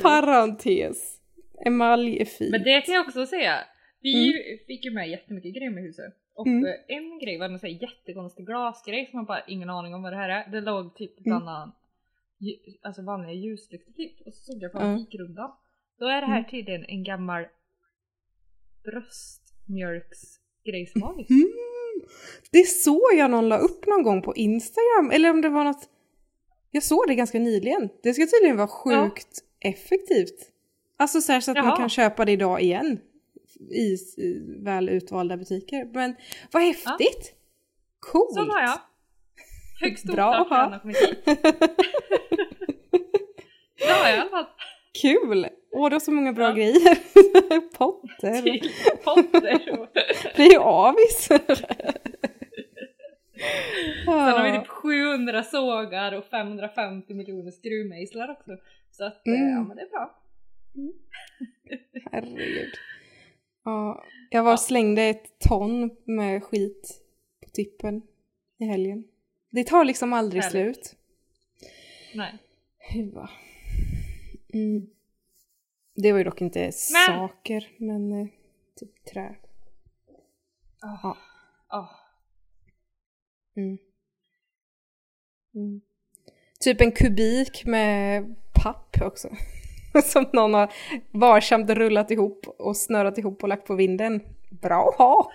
[0.03, 1.19] parentes.
[1.67, 2.51] Emalj är fint.
[2.51, 3.59] Men det kan jag också säga.
[4.01, 4.33] Vi
[4.67, 6.15] fick ju med jättemycket grejer med huset.
[6.35, 6.65] Och Mm.
[6.65, 10.03] eh, en grej var en sån här jättekonstig glasgrej som man bara ingen aning om
[10.03, 10.51] vad det här är.
[10.51, 11.23] Det låg typ Mm.
[11.25, 11.77] bland annat
[12.41, 14.27] ju- alltså vanliga ljuslyktor typ.
[14.27, 14.99] Och så såg jag på Ja.
[14.99, 15.51] fikrundan.
[15.99, 16.51] Då är det här Mm.
[16.51, 17.45] tydligen en gammal
[18.85, 21.27] bröstmjölksgrej som har Mm.
[22.53, 25.89] Det såg jag någon la upp någon gång på Instagram, eller om det var något...
[26.75, 27.89] Jag såg det ganska nyligen.
[28.03, 30.49] Det ska tydligen vara sjukt effektivt.
[30.97, 31.77] Alltså så, här, så att man Jaha.
[31.77, 33.01] kan köpa det idag igen.
[33.71, 33.97] I,
[34.65, 35.85] väl utvalda butiker.
[35.95, 36.15] Men
[36.53, 37.35] vad häftigt!
[38.01, 38.35] Coolt!
[38.35, 38.79] Så har jag.
[39.81, 40.93] Högst Bra oklart att ha.
[40.93, 40.93] har.
[43.79, 44.47] Det har jag i alla fall.
[45.03, 45.47] Kul!
[45.73, 46.53] Åh, det var så många bra Ja.
[46.55, 46.99] grejer.
[47.79, 48.61] Potter.
[49.05, 49.61] Potter
[50.35, 51.29] är ju avis.
[54.05, 58.57] Sen har vi typ 700 sågar och 550 miljoner skruvmejslar också.
[58.91, 59.51] Så att eh, Mm.
[59.51, 60.19] ja men det är bra.
[62.13, 62.73] Herregud.
[63.65, 67.03] Ja, jag var och slängde ett ton med skit
[67.45, 68.03] på tippen
[68.59, 69.05] i helgen.
[69.51, 70.87] Det tar liksom aldrig Härligt.
[70.87, 70.97] slut.
[72.15, 72.39] Nej.
[72.93, 73.31] Hua.
[74.55, 74.87] Mm.
[75.95, 78.27] Det var ju dock inte saker, men eh,
[78.77, 79.35] typ trä.
[80.81, 81.17] Ja.
[81.69, 81.87] Ah.
[83.57, 83.79] Mm.
[85.55, 85.81] Mm.
[86.61, 89.29] Typ en kubik med papp också.
[90.05, 90.73] Som någon har
[91.11, 94.21] varsamt rullat ihop och snörat ihop och lagt på vinden.
[94.51, 95.33] Bra att ha!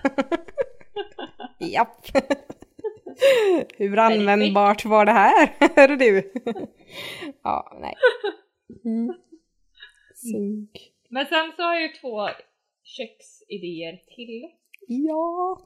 [1.60, 2.06] Japp!
[3.78, 5.56] Hur användbart var det här?
[5.76, 6.32] Hörru du!
[7.44, 7.96] ja, nej.
[8.86, 9.16] Mm.
[11.10, 12.30] Men sen så har jag ju två
[12.84, 14.50] köksidéer till.
[14.88, 15.62] Ja!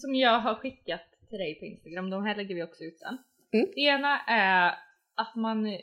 [0.00, 2.10] Som jag har skickat till dig på Instagram.
[2.10, 3.18] De här lägger vi också ut sen.
[3.52, 3.66] Mm.
[3.74, 4.74] Det ena är
[5.14, 5.78] att man...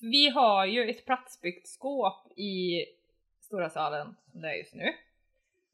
[0.00, 2.84] Vi har ju ett platsbyggt skåp i
[3.40, 4.92] stora salen som det är just nu.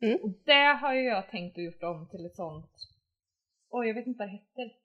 [0.01, 0.19] Mm.
[0.23, 2.71] Och det har ju jag tänkt att gjort om till ett sånt...
[3.71, 4.77] Oj, jag vet inte vad det heter.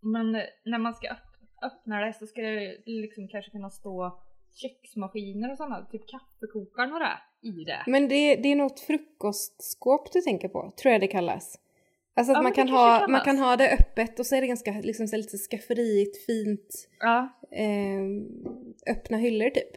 [0.00, 0.32] Men
[0.64, 4.20] när man ska öpp- öppna det så ska det liksom kanske kunna stå
[4.54, 7.18] köksmaskiner och sådana, typ kaffekokaren och det
[7.48, 7.84] i det.
[7.86, 11.60] Men det, det är något frukostskåp du tänker på, tror jag det kallas.
[12.16, 14.46] Alltså att Ja, man, kan ha, man kan ha det öppet och så är det
[14.46, 18.00] ganska liksom, så lite skafferiigt, fint, Ja, eh,
[18.96, 19.76] öppna hyllor typ.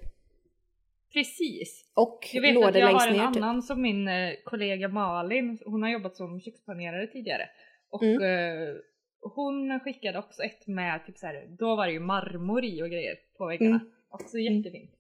[1.14, 1.92] precis.
[1.96, 3.44] Och Jag vet lådor att jag längst har en ner typ.
[3.44, 7.50] annan som min eh, kollega Malin, hon har jobbat som köksplanerare tidigare.
[7.90, 8.24] Och Mm.
[8.24, 8.76] eh,
[9.36, 12.90] hon skickade också ett med typ så här, då var det ju marmor i och
[12.90, 13.76] grejer på väggarna.
[13.76, 13.92] Mm.
[14.10, 14.92] Också jättefint.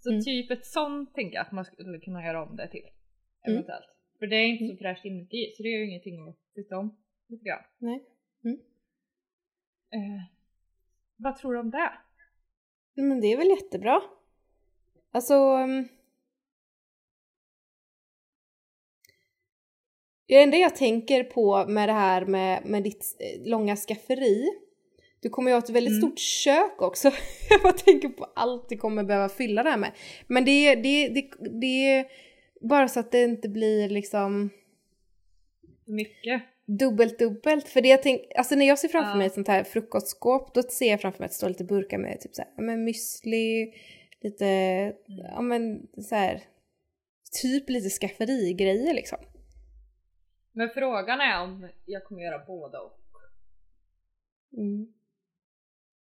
[0.00, 0.24] Så Mm.
[0.24, 2.80] typ ett sånt tänker jag att man skulle kunna göra om det till.
[3.46, 3.56] Mm.
[3.56, 3.84] Eventuellt.
[4.18, 6.96] För det är inte så fräscht inuti så det är ju ingenting att flytta om.
[7.28, 7.62] Lite grann.
[7.78, 8.04] Nej.
[9.92, 10.22] Eh,
[11.16, 11.92] vad tror du om det?
[12.94, 14.02] Men det är väl jättebra.
[15.12, 15.34] Alltså...
[15.34, 15.88] um,
[20.26, 24.48] Det enda jag tänker på med det här med, med ditt eh, långa skafferi,
[25.20, 26.00] du kommer ju ha ett väldigt Mm.
[26.02, 27.10] stort kök också.
[27.50, 29.92] jag bara tänker på allt du kommer behöva fylla det här med.
[30.26, 31.30] Men det, det, det,
[31.60, 32.06] det är
[32.60, 34.50] bara så att det inte blir liksom
[35.90, 36.42] Mycket.
[36.66, 37.68] dubbelt dubbelt.
[37.68, 39.16] För det jag tänk, alltså när jag ser framför Ja.
[39.16, 41.98] mig ett sånt här frukostskåp, då ser jag framför mig att det står lite burkar
[41.98, 43.72] med typ så här, men müsli,
[44.20, 44.46] lite,
[45.06, 46.42] ja men så här,
[47.42, 49.18] typ lite skafferigrejer liksom.
[50.52, 52.96] Men frågan är om jag kommer göra båda och.
[54.52, 54.92] Mm.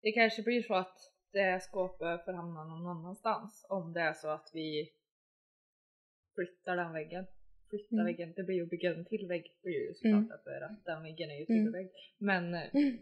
[0.02, 0.98] Det kanske blir så att
[1.32, 4.90] det skåpet får hamna någon annanstans om det är så att vi
[6.36, 7.26] flyttar den väggen.
[7.70, 8.06] Flyttar Mm.
[8.06, 10.28] väggen, det blir ju att bygga en till vägg blir ju såklart Mm.
[10.44, 11.66] för att den väggen är ju Mm.
[11.66, 11.90] till vägg.
[12.18, 12.98] Men eh, Mm.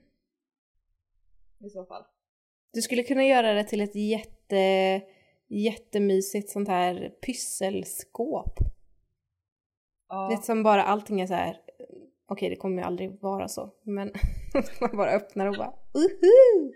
[1.59, 2.03] i så fall.
[2.73, 5.01] Du skulle kunna göra det till ett jätte,
[5.47, 8.53] jättemysigt sånt här pysselskåp.
[10.09, 10.29] Ja.
[10.31, 11.61] Det som bara allting är så här.
[12.27, 14.11] okej det kommer ju aldrig vara så, men
[14.81, 16.73] man bara öppnar och bara Uhu!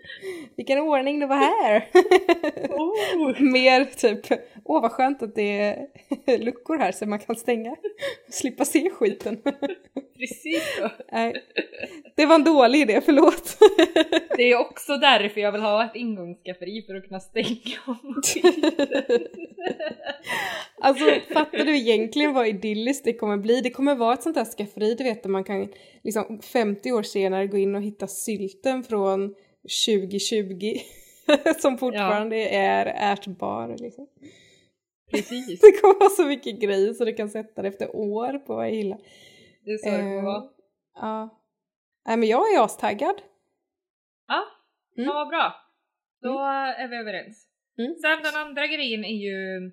[0.56, 1.88] Vilken ordning det var här!
[2.70, 3.42] Oh.
[3.42, 5.60] Mer typ, åh vad skönt att det
[6.26, 9.42] är luckor här så man kan stänga och slippa se skiten.
[10.18, 10.90] Precis så.
[11.12, 11.34] Nej,
[12.16, 13.58] det var en dålig idé, förlåt.
[14.36, 18.22] Det är också därför jag vill ha ett ingångsskafferi för att kunna stänga om
[20.82, 23.60] Alltså fattar du egentligen vad idylliskt det kommer bli?
[23.60, 25.68] Det kommer vara ett sånt här skafferi, du vet, där man kan
[26.04, 29.34] liksom 50 år senare gå in och hitta sylten från
[29.86, 30.74] 2020
[31.58, 34.06] som fortfarande är ätbar liksom.
[35.10, 35.60] Precis.
[35.60, 38.74] Det kommer vara så mycket grejer så du kan sätta det efter år på varje
[38.74, 38.98] hylla.
[39.64, 40.44] Det är så det kommer Eh, vara.
[40.94, 41.42] Ja.
[42.06, 43.22] Nej men jag är astaggad.
[44.28, 44.42] Ja,
[44.96, 45.08] Mm.
[45.08, 45.54] ja vad bra.
[46.22, 46.38] Då
[46.82, 47.46] är vi överens.
[47.78, 47.94] Mm.
[47.94, 49.72] Sen den andra grejen är ju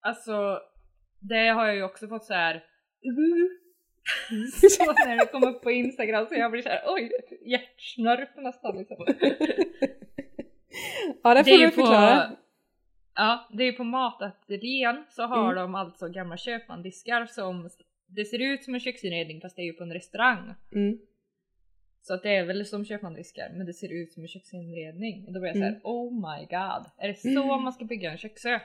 [0.00, 0.58] Alltså
[1.20, 2.54] det har jag ju också fått så här.
[4.70, 7.10] så när det kommer upp på instagram så jag blir såhär oj
[7.46, 8.96] hjärtsnörp nästan liksom.
[11.22, 12.36] Ja det får du förklara.
[13.14, 15.54] Ja, det är på matateljén så har Mm.
[15.56, 17.68] de alltså gamla köpmandiskar som
[18.06, 20.54] det ser ut som en köksinredning fast det är ju på en restaurang.
[20.74, 20.98] Mm.
[22.02, 25.26] Så att det är väl som köpmandiskar men det ser ut som en köksinredning.
[25.26, 25.80] Och då blir jag såhär Mm.
[25.84, 27.62] oh my god, är det så Mm.
[27.62, 28.60] man ska bygga en köksö?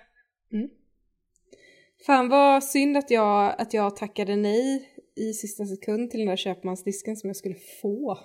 [2.05, 6.35] Fan vad synd att jag, att jag tackade nej i sista sekund till den där
[6.35, 8.17] köpmansdisken som jag skulle få.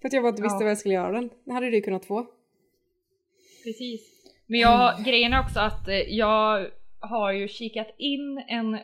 [0.00, 0.64] För att jag bara inte visste Ja.
[0.64, 1.30] vad jag skulle göra den.
[1.44, 2.26] Det hade du kunnat få.
[3.64, 4.10] Precis.
[4.46, 6.66] Men jag, grejen är också att eh, jag
[7.00, 8.78] har ju kikat in en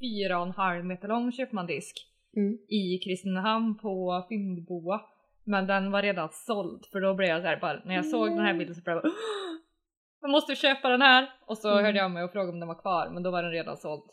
[0.00, 2.58] 4,5 meter lång köpmandisk Mm.
[2.68, 5.00] i Kristinehamn på Finnboa.
[5.44, 8.28] Men den var redan såld för då blev jag så här bara när jag såg
[8.28, 9.58] den här bilden så blev jag bara, "Åh!
[10.20, 11.84] jag måste köpa den här och så Mm.
[11.84, 14.10] hörde jag mig och frågade om den var kvar men då var den redan såld.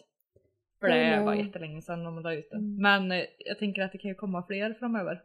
[0.80, 2.59] För det var jättelänge sedan de la ut den.
[2.59, 2.82] Mm.
[2.82, 5.23] Men eh, jag tänker att det kan ju komma fler framöver.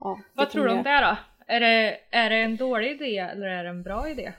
[0.00, 1.16] Ja, det Vad tror du om det då?
[1.46, 4.32] Är det, är det en dålig idé eller är det en bra idé?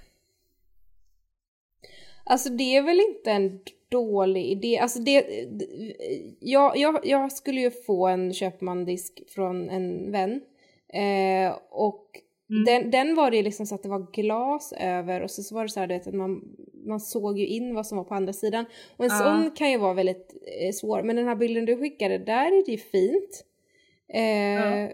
[2.23, 3.59] Alltså det är väl inte en
[3.89, 4.79] dålig idé.
[4.79, 5.25] Alltså det,
[6.39, 10.41] jag, jag, jag skulle ju få en köpmandisk från en vän.
[10.88, 12.07] Eh, och
[12.54, 12.66] Mm.
[12.66, 15.64] den, den var det liksom så att det var glas över och så, så var
[15.64, 16.41] det så här du vet, att man,
[16.88, 18.66] man såg ju in vad som var på andra sidan.
[18.97, 19.18] Och en Ja.
[19.18, 21.04] sån kan ju vara väldigt eh, svår.
[21.04, 23.45] Men den här bilden du skickade, där är det ju fint.
[24.14, 24.89] Eh, Ja.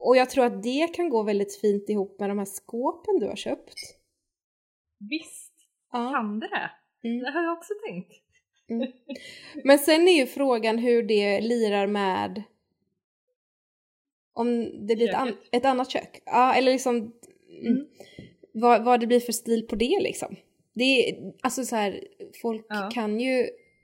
[0.00, 3.26] Och jag tror att det kan gå väldigt fint ihop med de här skåpen du
[3.26, 3.74] har köpt.
[5.10, 5.52] Visst
[5.92, 6.10] Ja.
[6.14, 6.70] kan det det.
[7.08, 7.18] Mm.
[7.24, 8.12] Det har jag också tänkt.
[9.64, 12.42] Men sen är ju frågan hur det lirar med
[14.38, 16.22] om det blir ett, an- ett annat kök.
[16.26, 17.66] Ja, eller liksom mm.
[17.66, 17.86] Mm.
[18.52, 20.36] vad, vad det blir för stil på det liksom.
[20.74, 22.04] Det är, alltså så här,
[22.42, 22.90] folk Ja.
[22.94, 23.40] kan ju,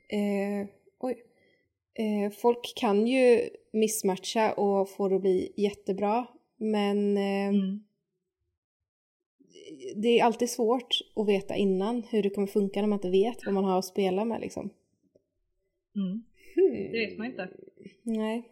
[0.09, 0.67] eh,
[1.01, 1.17] oj,
[1.95, 3.41] eh, folk kan ju
[3.73, 6.27] missmatcha och få det att bli jättebra.
[6.57, 7.85] Men eh, Mm.
[9.97, 13.45] det är alltid svårt att veta innan hur det kommer funka när man inte vet
[13.45, 14.71] vad man har att spela med liksom.
[15.97, 16.23] Mm.
[16.55, 16.93] Hmm.
[16.93, 17.49] Det vet man inte.
[18.03, 18.43] Nej.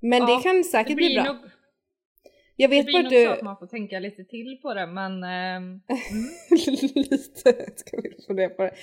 [0.00, 1.32] Men Ja, det kan säkert Det bli blir bra.
[1.32, 1.42] nog,
[2.56, 3.44] Jag det vet blir bara nog att så att du...
[3.44, 5.80] man får tänka lite till på det men ehm,
[6.94, 8.74] Lite ska vi fundera på det.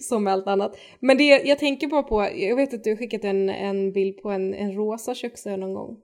[0.00, 0.78] Som med allt annat.
[1.00, 4.22] Men det jag tänker bara på, jag vet att du har skickat en, en bild
[4.22, 6.00] på en, en rosa köksö någon gång.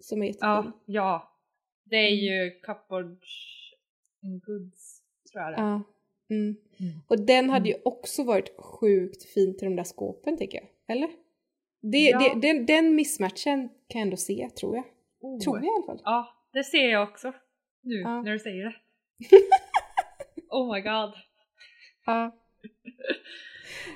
[0.00, 0.42] Som är jättefin.
[0.48, 1.32] ja, ja.
[1.84, 2.18] Det är Mm.
[2.24, 3.18] ju Cupboard
[4.24, 5.00] and Goods
[5.32, 5.62] tror jag det är.
[5.62, 5.82] Ja.
[6.30, 6.56] Mm.
[6.80, 6.92] Mm.
[7.08, 10.96] Och den hade ju också varit sjukt fin till de där skåpen tänker jag.
[10.96, 11.08] Eller?
[11.80, 12.18] Det, Ja.
[12.18, 14.84] det, den, den missmatchen kan jag ändå se tror jag.
[15.20, 15.40] Oh.
[15.40, 16.00] Tror jag i alla fall.
[16.04, 17.32] Ja, det ser jag också.
[17.82, 18.22] Nu Ja.
[18.22, 18.74] när du säger det.
[20.50, 21.12] oh my god.
[22.06, 22.36] Ja.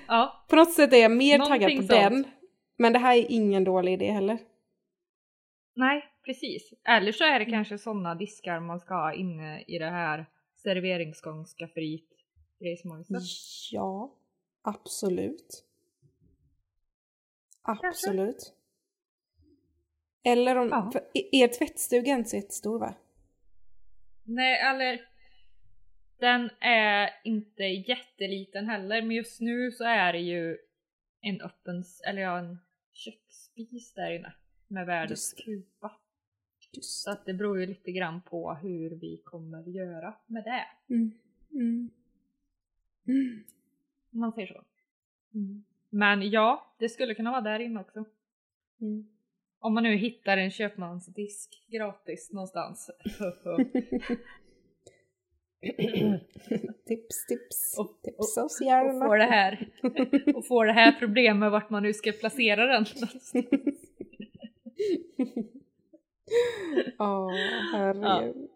[0.09, 2.11] Ja, På något sätt är jag mer taggad Någonting på sånt.
[2.11, 2.24] den.
[2.76, 4.39] Men det här är ingen dålig idé heller.
[5.76, 6.72] nej precis.
[6.89, 7.45] Eller så är Mm.
[7.45, 10.26] det kanske sådana diskar man ska ha inne i det här
[10.57, 12.05] serveringsgångsskafferiet.
[13.72, 14.14] Ja,
[14.62, 15.64] absolut.
[17.63, 18.55] Absolut.
[20.25, 20.91] Eller om, Ja.
[20.93, 22.95] för e- er tvättstuga är inte så jättestor va?
[24.25, 25.09] Nej, eller
[26.19, 30.59] den är inte jätteliten heller, men just nu så är det ju
[31.21, 32.59] en öppen, eller ja, en
[32.93, 34.35] köksspis där inne
[34.69, 35.93] med världens kupa.
[36.81, 40.95] Så att det beror ju lite grann på hur vi kommer göra med det.
[40.95, 41.13] Mm.
[41.53, 41.91] Mm.
[44.13, 44.65] Om man säger så.
[45.35, 45.65] Mm.
[45.95, 48.05] Men ja, det skulle kunna vara där inne också.
[48.80, 49.07] Mm.
[49.61, 52.90] Om man nu hittar en köpmansdisk gratis någonstans.
[56.86, 59.07] tips, tips, Och- tipsa oss och gärna.
[59.07, 59.68] får det här,
[60.36, 62.84] och får det här problemet vart man nu ska placera den.
[66.99, 67.30] Ja,
[67.72, 68.36] herregud.
[68.36, 68.51] Ja.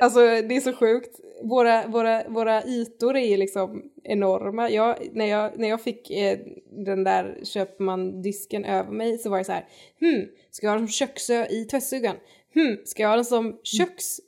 [0.00, 1.20] Alltså det är så sjukt.
[1.42, 4.70] Våra, våra, våra ytor är ju liksom enorma.
[4.70, 6.38] Jag, när, jag, när jag fick eh,
[6.86, 9.66] den där köpman-disken över mig så var det så här.
[10.00, 12.16] Hmm, ska jag ha den som köksö i tvättstugan?
[12.54, 14.20] Hmm, ska jag ha den som köks...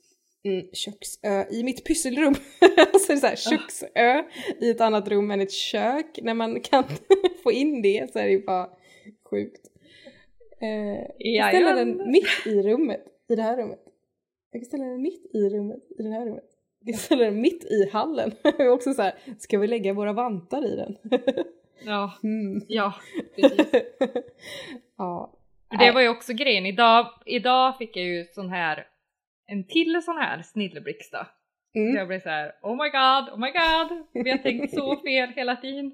[0.44, 2.34] Mm, köksö i mitt pysselrum.
[2.61, 3.86] det är så här, köksö
[4.61, 6.18] i ett annat rum än ett kök.
[6.22, 6.84] När man kan
[7.42, 8.68] få in det så är det ju bara
[9.30, 9.66] sjukt.
[10.61, 13.86] Eh, ställer den mitt i rummet, i det här rummet.
[14.57, 16.44] Jag kan ställa den mitt i rummet, i det här rummet.
[16.80, 18.32] Jag kan ställa den mitt i hallen.
[18.59, 20.96] Är också så här, ska vi lägga våra vantar i den?
[21.84, 22.62] Ja, Mm.
[22.68, 22.94] ja,
[23.36, 23.66] precis.
[24.98, 25.32] ja.
[25.70, 28.86] För det var ju också grejen, idag, idag fick jag ju sån här,
[29.46, 31.18] en till sån här snilleblixt då.
[31.72, 31.94] Så Mm.
[31.96, 35.28] jag blev så här: oh my god, oh my god, vi har tänkt så fel
[35.28, 35.92] hela tiden.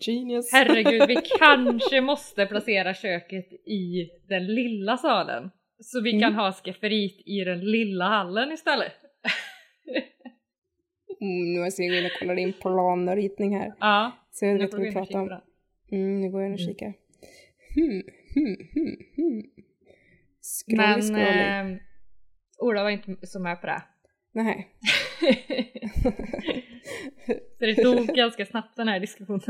[0.00, 0.52] Genius.
[0.52, 5.50] Herregud, vi kanske måste placera köket i den lilla salen.
[5.82, 6.34] Så vi kan Mm.
[6.34, 8.92] ha skafferiet i den lilla hallen istället.
[11.20, 13.72] Mm, nu ska jag in och kolla din plan och ritning här.
[13.80, 15.40] Ja, Så jag vet vad vi in pratar om.
[15.92, 16.72] Mm, nu går jag in och Mm.
[16.72, 16.92] kikar.
[17.74, 18.02] Hmm,
[18.34, 19.42] hmm, hmm, hmm.
[20.42, 21.78] Scrolly, Men eh,
[22.58, 23.82] Ola var inte så med på det.
[24.32, 24.68] Nej.
[27.58, 29.42] så det tog ganska snabbt den här diskussionen.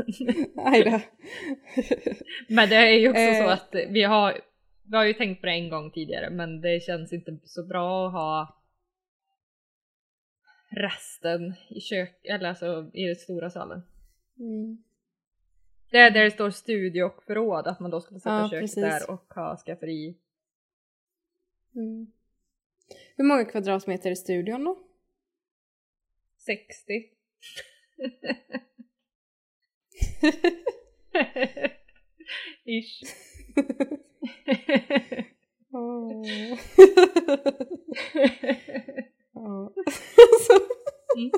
[0.57, 0.99] Aj då.
[2.55, 3.53] Men det är ju också så Eh.
[3.53, 4.33] att vi har,
[4.83, 8.07] vi har ju tänkt på det en gång tidigare men det känns inte så bra
[8.07, 8.63] att ha
[10.75, 13.81] resten i kök, eller alltså i den stora salen.
[14.39, 14.83] Mm.
[15.91, 18.61] Det är där det står studio och förråd, att man då skulle sätta Ja, köket
[18.61, 18.83] precis.
[18.83, 20.17] där och ha skafferi.
[21.75, 22.11] Mm.
[23.15, 24.79] Hur många kvadratmeter är studion då?
[26.37, 27.09] 60.
[32.65, 33.03] Ish.
[41.15, 41.31] Mm.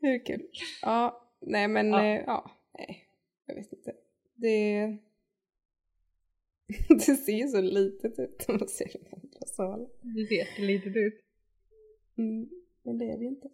[0.00, 0.42] Hur kul.
[0.82, 2.04] Ja, nej men Ja.
[2.04, 2.22] ja.
[2.26, 3.08] ja, nej.
[3.46, 3.92] Jag vet inte.
[4.34, 4.96] Det...
[6.88, 9.88] det ser ju så litet ut om man ser den andra salen.
[10.00, 11.20] Det ser lite ut.
[12.18, 12.48] Mm,
[12.82, 13.48] men det är det inte.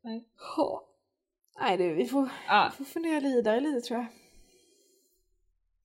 [0.00, 0.24] Nej.
[0.56, 0.84] Ja.
[1.60, 4.06] Nej du, vi får, Ja, vi får fundera vidare lite tror jag.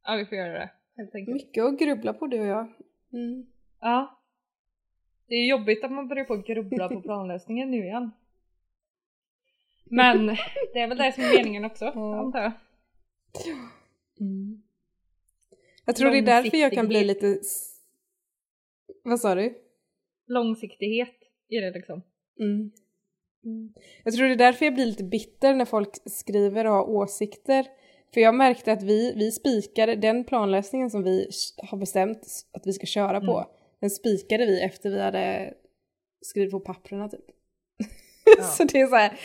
[0.04, 0.70] Ja, vi får göra det.
[0.97, 1.34] Helt enkelt.
[1.36, 2.74] Mycket att grubbla på du och jag.
[3.14, 3.45] Mm.
[3.80, 4.20] Ja.
[5.28, 8.12] Det är jobbigt att man börjar på att grubbla på planlösningen nu igen.
[9.86, 10.26] Men
[10.74, 12.20] det är väl det som är meningen också, Ja.
[12.20, 12.51] antar jag.
[14.20, 14.64] Mm.
[15.86, 17.39] Jag tror det är därför jag kan bli lite...
[19.04, 19.58] Vad sa du?
[20.28, 21.16] Långsiktighet
[21.47, 22.01] i det liksom.
[22.39, 22.72] Mm.
[23.43, 23.74] Mm.
[24.04, 27.66] Jag tror det är därför jag blir lite bitter när folk skriver och har åsikter.
[28.14, 32.74] För jag märkte att vi, vi spikade den planlösningen som vi har bestämt att vi
[32.74, 33.38] ska köra på.
[33.38, 33.49] Mm.
[33.80, 35.53] Den spikade vi efter vi hade
[36.22, 37.26] skrivit på papperna typ.
[38.38, 38.43] Ja.
[38.57, 39.20] så det är så här,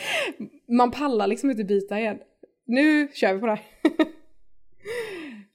[0.67, 2.19] man pallar liksom inte byta igen.
[2.65, 3.65] Nu kör vi på det här.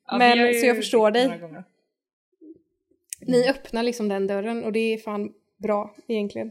[0.06, 1.40] Ja, Men, ju så jag förstår dig.
[3.20, 6.50] Ni öppnar liksom den dörren och det är fan bra egentligen.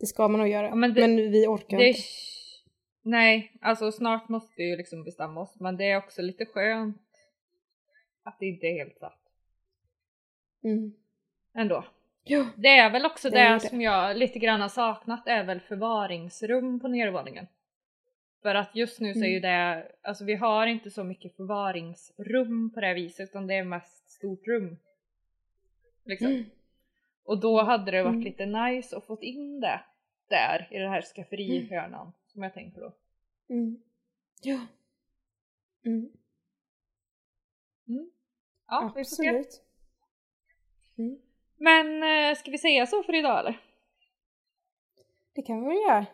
[0.00, 0.66] Det ska man nog göra.
[0.66, 2.00] Ja, men men, det- vi orkar Det inte.
[3.06, 7.02] Nej, alltså snart måste vi ju liksom bestämma oss men det är också lite skönt
[8.22, 9.18] att det inte är helt satt
[10.64, 10.92] Mm.
[11.54, 11.84] ändå.
[12.24, 12.46] Ja.
[12.56, 16.80] Det är väl också Det det, som jag lite grann har saknat är väl förvaringsrum
[16.80, 17.46] på nedervåningen.
[18.42, 22.70] För att just nu så är ju det, alltså vi har inte så mycket förvaringsrum
[22.74, 24.76] på det här viset utan det är mest stort rum.
[26.04, 26.26] Liksom.
[26.26, 26.44] Mm.
[27.24, 28.24] Och då hade det varit Mm.
[28.24, 29.80] lite nice att fått in det
[30.28, 32.92] där i den här skafferihörnan som jag tänker då.
[33.48, 33.78] Mm.
[34.42, 34.66] Ja.
[35.86, 36.10] Mm.
[38.66, 39.28] Ja, får se.
[39.28, 39.62] Absolut.
[40.98, 41.18] Mm.
[41.56, 43.60] Men eh, ska vi säga så för idag eller?
[45.34, 46.06] Det kan vi väl göra.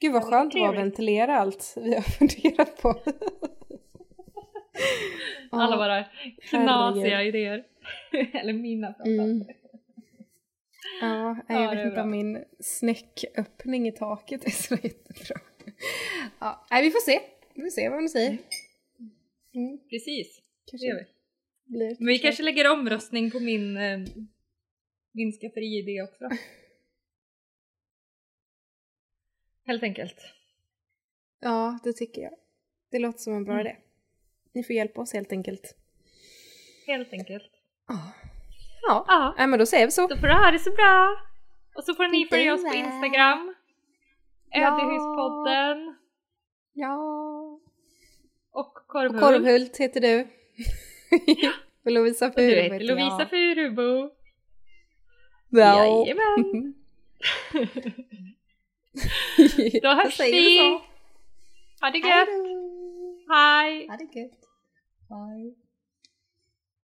[0.00, 2.88] Gud vad Ja, skönt det var att ventilera allt vi har funderat på.
[5.50, 5.76] Alla Ja.
[5.76, 6.04] våra
[6.40, 7.66] knasiga idéer.
[8.32, 9.20] eller mina framförallt.
[9.20, 9.46] Mm.
[11.00, 15.40] Ja, jag det vet inte om min snäcköppning i taket är så jättebra.
[16.38, 17.20] Ja, vi får se.
[17.54, 18.38] Vi får se vad hon säger.
[19.54, 19.78] Mm.
[19.90, 21.04] Precis, det Kanske gör vi.
[21.64, 22.22] blir Men vi försök.
[22.22, 23.98] kanske lägger omröstning på min, eh,
[25.12, 26.28] min skafferiidé också.
[29.66, 30.16] Helt enkelt.
[31.40, 32.34] Ja, det tycker jag.
[32.90, 33.66] Det låter som en bra Mm.
[33.66, 33.76] idé.
[34.52, 35.76] Ni får hjälpa oss helt enkelt.
[36.86, 37.50] Helt enkelt.
[37.88, 38.12] Ja.
[38.88, 40.06] Ja, Ja, Nej, men då säger vi så.
[40.06, 41.16] då får du ha det så bra.
[41.76, 42.74] Och så får ni Inte följa oss på.
[42.74, 43.54] Instagram.
[44.50, 44.82] Ja.
[44.82, 45.96] Ödehuspodden.
[46.72, 46.96] Ja.
[48.52, 49.20] Och Och Korvhult.
[49.22, 50.22] Korvhult heter du.
[51.84, 53.30] Och Lovisa Och du Furubo heter Lovisa jag.
[53.30, 54.10] Furubo.
[55.48, 56.04] Ja.
[56.06, 56.74] Jajamän.
[59.82, 60.58] Då hörs vi.
[61.80, 62.28] Ha det gött.
[63.28, 63.86] Hej.
[63.88, 64.40] Ha det gött.
[65.10, 65.54] Hej.